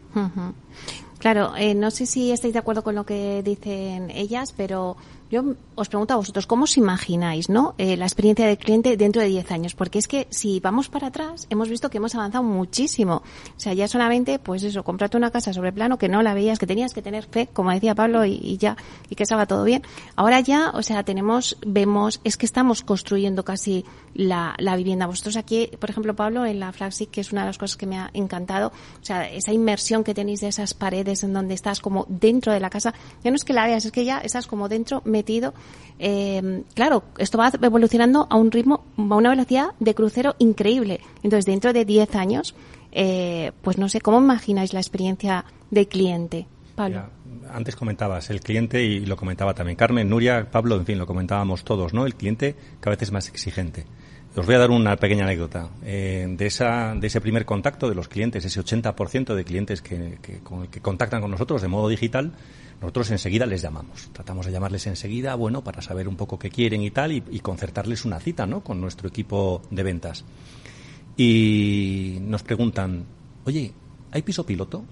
[1.22, 4.96] Claro, eh, no sé si estáis de acuerdo con lo que dicen ellas, pero
[5.30, 7.74] yo os pregunto a vosotros, ¿cómo os imagináis ¿no?
[7.78, 9.74] Eh, la experiencia del cliente dentro de 10 años?
[9.76, 13.22] Porque es que si vamos para atrás, hemos visto que hemos avanzado muchísimo.
[13.56, 16.58] O sea, ya solamente, pues eso, comprarte una casa sobre plano que no la veías,
[16.58, 18.76] que tenías que tener fe, como decía Pablo, y, ya,
[19.08, 19.82] y que estaba todo bien.
[20.16, 23.84] Ahora ya, o sea, tenemos, vemos, es que estamos construyendo casi
[24.14, 25.06] la, la vivienda.
[25.06, 27.86] Vosotros aquí, por ejemplo, Pablo, en la Flaxic, que es una de las cosas que
[27.86, 31.54] me ha encantado, o sea, esa inmersión que tenéis de esas paredes redes en donde
[31.54, 32.94] estás como dentro de la casa.
[33.24, 35.54] Ya no es que la veas, es que ya estás como dentro metido.
[35.98, 41.00] Eh, claro, esto va evolucionando a un ritmo, a una velocidad de crucero increíble.
[41.22, 42.54] Entonces, dentro de 10 años,
[42.92, 46.46] eh, pues no sé, ¿cómo imagináis la experiencia del cliente?
[46.74, 47.04] Pablo.
[47.50, 51.64] antes comentabas el cliente y lo comentaba también Carmen, Nuria, Pablo, en fin, lo comentábamos
[51.64, 52.06] todos, ¿no?
[52.06, 53.84] El cliente cada vez es más exigente.
[54.34, 55.68] Os voy a dar una pequeña anécdota.
[55.84, 60.18] Eh, de, esa, de ese primer contacto de los clientes, ese 80% de clientes que,
[60.22, 62.32] que, que contactan con nosotros de modo digital,
[62.80, 64.08] nosotros enseguida les llamamos.
[64.12, 67.40] Tratamos de llamarles enseguida, bueno, para saber un poco qué quieren y tal, y, y
[67.40, 68.62] concertarles una cita, ¿no?
[68.62, 70.24] Con nuestro equipo de ventas.
[71.16, 73.04] Y nos preguntan,
[73.44, 73.72] oye,
[74.12, 74.82] ¿hay piso piloto?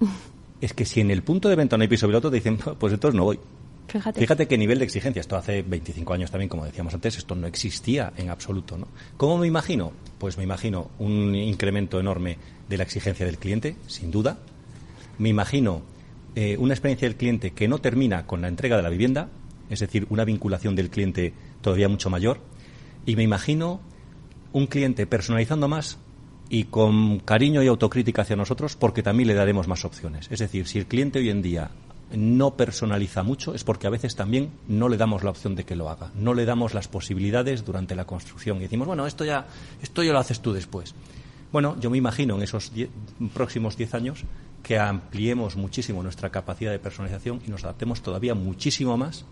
[0.60, 2.92] es que si en el punto de venta no hay piso piloto, te dicen, pues
[2.92, 3.38] entonces no voy.
[3.88, 4.20] Fíjate.
[4.20, 5.20] Fíjate qué nivel de exigencia.
[5.20, 8.78] Esto hace 25 años también, como decíamos antes, esto no existía en absoluto.
[8.78, 8.86] ¿no?
[9.16, 9.92] ¿Cómo me imagino?
[10.18, 12.36] Pues me imagino un incremento enorme
[12.68, 14.38] de la exigencia del cliente, sin duda.
[15.18, 15.82] Me imagino
[16.36, 19.28] eh, una experiencia del cliente que no termina con la entrega de la vivienda,
[19.68, 22.40] es decir, una vinculación del cliente todavía mucho mayor.
[23.06, 23.80] Y me imagino
[24.52, 25.98] un cliente personalizando más
[26.50, 30.26] y con cariño y autocrítica hacia nosotros porque también le daremos más opciones.
[30.30, 31.70] Es decir, si el cliente hoy en día
[32.12, 35.76] no personaliza mucho es porque a veces también no le damos la opción de que
[35.76, 39.46] lo haga, no le damos las posibilidades durante la construcción y decimos, bueno, esto ya,
[39.80, 40.94] esto ya lo haces tú después.
[41.52, 42.72] Bueno, yo me imagino en esos
[43.32, 44.24] próximos 10 años
[44.64, 49.24] que ampliemos muchísimo nuestra capacidad de personalización y nos adaptemos todavía muchísimo más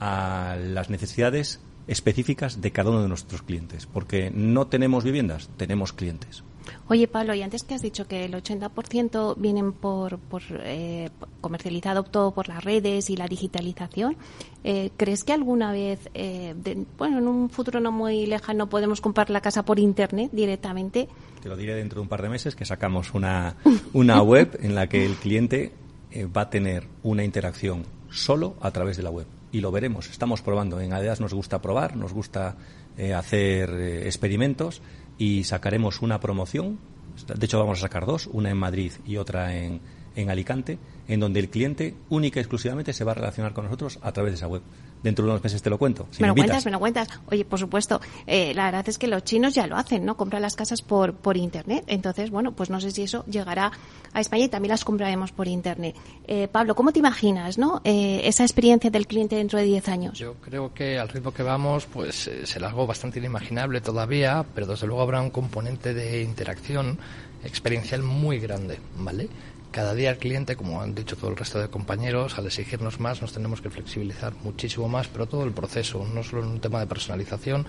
[0.00, 5.92] a las necesidades específicas de cada uno de nuestros clientes, porque no tenemos viviendas, tenemos
[5.92, 6.42] clientes.
[6.88, 11.10] Oye, Pablo, y antes que has dicho que el 80% vienen por, por eh,
[11.40, 14.16] comercializado todo por las redes y la digitalización,
[14.64, 19.00] eh, ¿crees que alguna vez, eh, de, bueno, en un futuro no muy lejano podemos
[19.00, 21.08] comprar la casa por Internet directamente?
[21.42, 23.56] Te lo diré dentro de un par de meses que sacamos una,
[23.92, 25.72] una web en la que el cliente
[26.10, 29.26] eh, va a tener una interacción solo a través de la web.
[29.52, 30.08] Y lo veremos.
[30.08, 30.80] Estamos probando.
[30.80, 32.56] En ADEAS nos gusta probar, nos gusta
[32.96, 33.70] eh, hacer
[34.06, 34.82] experimentos
[35.18, 36.78] y sacaremos una promoción.
[37.26, 39.80] De hecho, vamos a sacar dos, una en Madrid y otra en,
[40.16, 43.98] en Alicante, en donde el cliente única y exclusivamente se va a relacionar con nosotros
[44.02, 44.62] a través de esa web.
[45.06, 46.08] Dentro de unos meses te lo cuento.
[46.10, 46.46] Si me, me lo invitas.
[46.46, 47.08] cuentas, me lo cuentas.
[47.30, 50.16] Oye, por supuesto, eh, la verdad es que los chinos ya lo hacen, ¿no?
[50.16, 51.84] Compran las casas por, por Internet.
[51.86, 53.70] Entonces, bueno, pues no sé si eso llegará
[54.12, 55.94] a España y también las compraremos por Internet.
[56.26, 57.82] Eh, Pablo, ¿cómo te imaginas, no?
[57.84, 60.18] Eh, esa experiencia del cliente dentro de 10 años.
[60.18, 64.66] Yo creo que al ritmo que vamos, pues eh, será algo bastante inimaginable todavía, pero
[64.66, 66.98] desde luego habrá un componente de interacción
[67.44, 69.28] experiencial muy grande, ¿vale?
[69.76, 73.20] Cada día el cliente, como han dicho todo el resto de compañeros, al exigirnos más
[73.20, 76.80] nos tenemos que flexibilizar muchísimo más, pero todo el proceso, no solo en un tema
[76.80, 77.66] de personalización.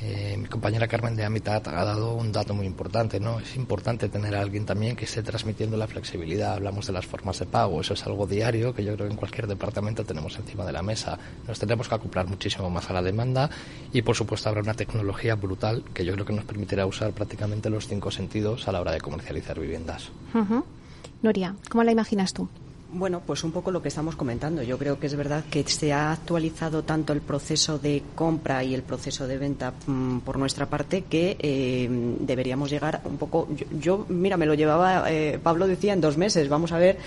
[0.00, 3.40] Eh, mi compañera Carmen de Amitat ha dado un dato muy importante, ¿no?
[3.40, 6.54] Es importante tener a alguien también que esté transmitiendo la flexibilidad.
[6.54, 9.18] Hablamos de las formas de pago, eso es algo diario que yo creo que en
[9.18, 11.18] cualquier departamento tenemos encima de la mesa.
[11.46, 13.50] Nos tenemos que acoplar muchísimo más a la demanda
[13.92, 17.68] y, por supuesto, habrá una tecnología brutal que yo creo que nos permitirá usar prácticamente
[17.68, 20.08] los cinco sentidos a la hora de comercializar viviendas.
[20.32, 20.83] Uh.
[21.24, 22.50] Nuria, ¿cómo la imaginas tú?
[22.92, 24.62] Bueno, pues un poco lo que estamos comentando.
[24.62, 28.74] Yo creo que es verdad que se ha actualizado tanto el proceso de compra y
[28.74, 31.88] el proceso de venta mmm, por nuestra parte que eh,
[32.20, 33.48] deberíamos llegar un poco.
[33.80, 36.98] Yo, mira, me lo llevaba, eh, Pablo decía en dos meses, vamos a ver,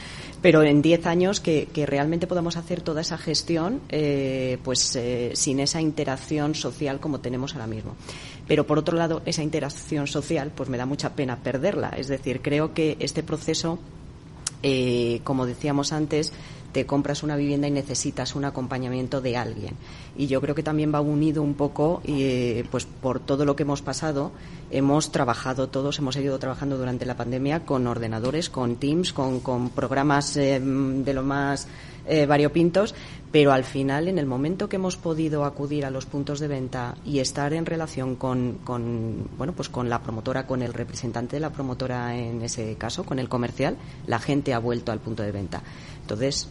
[0.41, 4.99] pero en diez años que, realmente podamos hacer toda esa gestión, eh, pues
[5.33, 7.95] sin esa interacción social como tenemos ahora mismo.
[8.47, 11.89] Pero por otro lado, esa interacción social, pues me da mucha pena perderla.
[11.89, 13.77] Es decir, creo que este proceso
[14.63, 16.33] eh, como decíamos antes,
[16.71, 19.75] te compras una vivienda y necesitas un acompañamiento de alguien.
[20.15, 23.63] Y yo creo que también va unido un poco, eh, pues por todo lo que
[23.63, 24.31] hemos pasado,
[24.69, 29.69] hemos trabajado todos, hemos seguido trabajando durante la pandemia con ordenadores, con Teams, con, con
[29.69, 31.67] programas eh, de lo más
[32.07, 32.95] eh, variopintos,
[33.31, 36.95] pero al final, en el momento que hemos podido acudir a los puntos de venta
[37.05, 41.41] y estar en relación con, con, bueno, pues con la promotora, con el representante de
[41.41, 45.31] la promotora en ese caso, con el comercial, la gente ha vuelto al punto de
[45.31, 45.61] venta.
[46.01, 46.49] Entonces,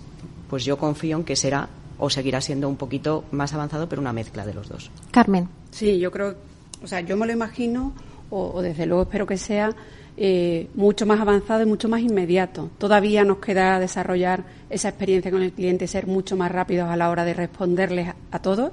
[0.48, 4.12] pues yo confío en que será o seguirá siendo un poquito más avanzado, pero una
[4.12, 4.90] mezcla de los dos.
[5.10, 5.48] Carmen.
[5.70, 6.36] Sí, yo creo,
[6.82, 7.94] o sea, yo me lo imagino,
[8.28, 9.74] o, o desde luego espero que sea
[10.18, 12.70] eh, mucho más avanzado y mucho más inmediato.
[12.78, 17.10] Todavía nos queda desarrollar esa experiencia con el cliente, ser mucho más rápidos a la
[17.10, 18.72] hora de responderles a, todos.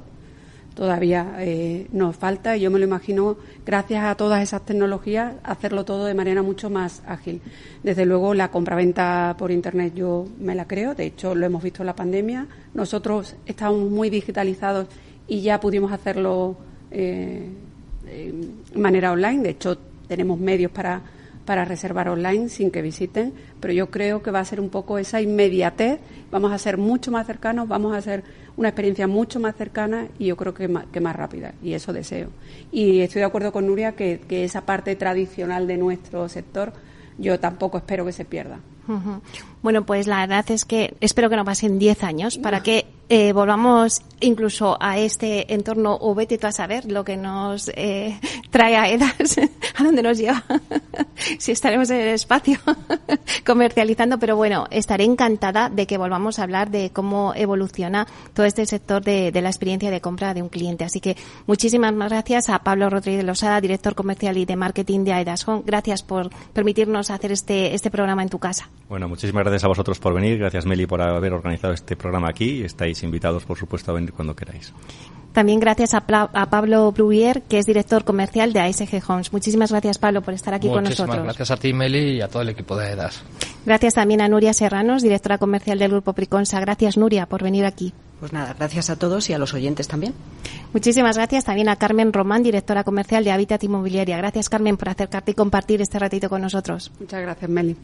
[0.73, 3.35] Todavía eh, nos falta y yo me lo imagino,
[3.65, 7.41] gracias a todas esas tecnologías, hacerlo todo de manera mucho más ágil.
[7.83, 11.83] Desde luego, la compraventa por Internet yo me la creo, de hecho lo hemos visto
[11.83, 12.47] en la pandemia.
[12.73, 14.87] Nosotros estamos muy digitalizados
[15.27, 16.55] y ya pudimos hacerlo
[16.89, 17.49] eh,
[18.05, 19.77] de manera online, de hecho
[20.07, 21.01] tenemos medios para
[21.45, 24.97] para reservar online sin que visiten, pero yo creo que va a ser un poco
[24.97, 25.99] esa inmediatez,
[26.31, 28.23] vamos a ser mucho más cercanos, vamos a hacer
[28.55, 31.91] una experiencia mucho más cercana y yo creo que más, que más rápida, y eso
[31.91, 32.29] deseo.
[32.71, 36.73] Y estoy de acuerdo con Nuria que, que esa parte tradicional de nuestro sector
[37.17, 38.59] yo tampoco espero que se pierda.
[39.61, 43.31] Bueno, pues la verdad es que espero que no pasen 10 años para que eh,
[43.31, 48.19] volvamos incluso a este entorno o vete a saber lo que nos eh,
[48.49, 49.37] trae a EDAS,
[49.75, 50.43] a dónde nos lleva,
[51.37, 52.57] si estaremos en el espacio
[53.45, 58.65] comercializando, pero bueno, estaré encantada de que volvamos a hablar de cómo evoluciona todo este
[58.65, 60.83] sector de, la experiencia de compra de un cliente.
[60.83, 61.15] Así que
[61.45, 65.63] muchísimas gracias a Pablo Rodríguez Losada, director comercial y de marketing de AEDAS Home.
[65.65, 68.69] Gracias por permitirnos hacer este, este programa en tu casa.
[68.89, 70.37] Bueno, muchísimas gracias a vosotros por venir.
[70.37, 72.63] Gracias, Meli, por haber organizado este programa aquí.
[72.63, 74.73] Estáis invitados, por supuesto, a venir cuando queráis.
[75.33, 79.33] También gracias a, Pablo Bruier, que es director comercial de ASG Homes.
[79.33, 81.23] Muchísimas gracias, Pablo, por estar aquí con nosotros.
[81.23, 83.23] gracias a ti, Meli, y a todo el equipo de EDAS.
[83.65, 86.59] Gracias también a Nuria Serranos, directora comercial del Grupo Priconsa.
[86.59, 87.93] Gracias, Nuria, por venir aquí.
[88.19, 90.13] Pues nada, gracias a todos y a los oyentes también.
[90.73, 94.17] Muchísimas gracias también a Carmen Román, directora comercial de Habitat Inmobiliaria.
[94.17, 96.91] Gracias, Carmen, por acercarte y compartir este ratito con nosotros.
[96.99, 97.77] Muchas gracias, Meli.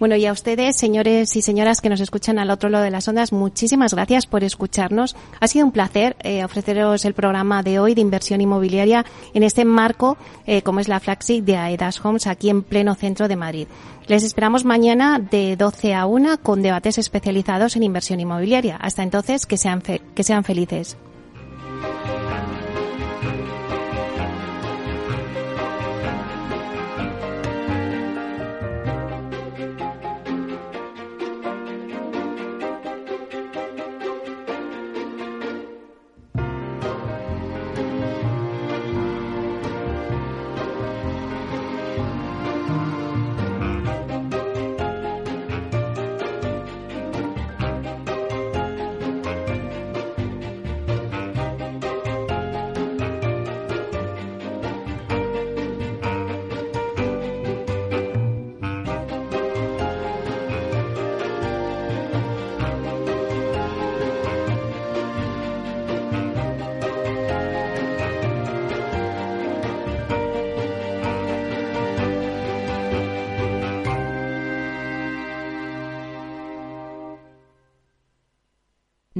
[0.00, 3.06] Bueno, y a ustedes, señores y señoras que nos escuchan al otro lado de las
[3.06, 5.14] ondas, muchísimas gracias por escucharnos.
[5.38, 9.64] Ha sido un placer eh, ofreceros el programa de hoy de inversión inmobiliaria en este
[9.64, 13.68] marco, eh, como es la flagship de Aedas Homes, aquí en pleno centro de Madrid.
[14.08, 18.76] Les esperamos mañana de 12 a 1 con debates especializados en inversión inmobiliaria.
[18.78, 20.96] Hasta entonces, que sean, que sean felices.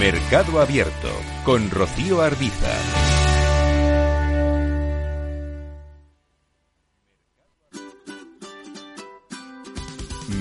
[0.00, 1.10] Mercado Abierto
[1.44, 2.72] con Rocío Arbiza.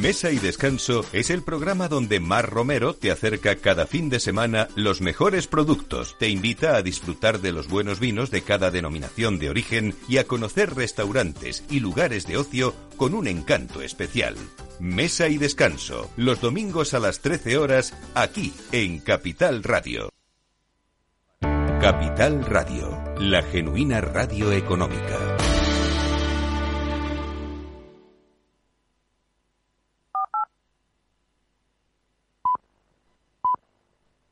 [0.02, 4.70] Mesa y Descanso es el programa donde Mar Romero te acerca cada fin de semana
[4.78, 9.50] los mejores productos, te invita a disfrutar de los buenos vinos de cada denominación de
[9.50, 14.38] origen y a conocer restaurantes y lugares de ocio con un encanto especial.
[14.80, 20.10] Mesa y Descanso, los domingos a las 13 horas, aquí en Capital Radio.
[21.82, 25.49] Capital Radio, la genuina radio económica.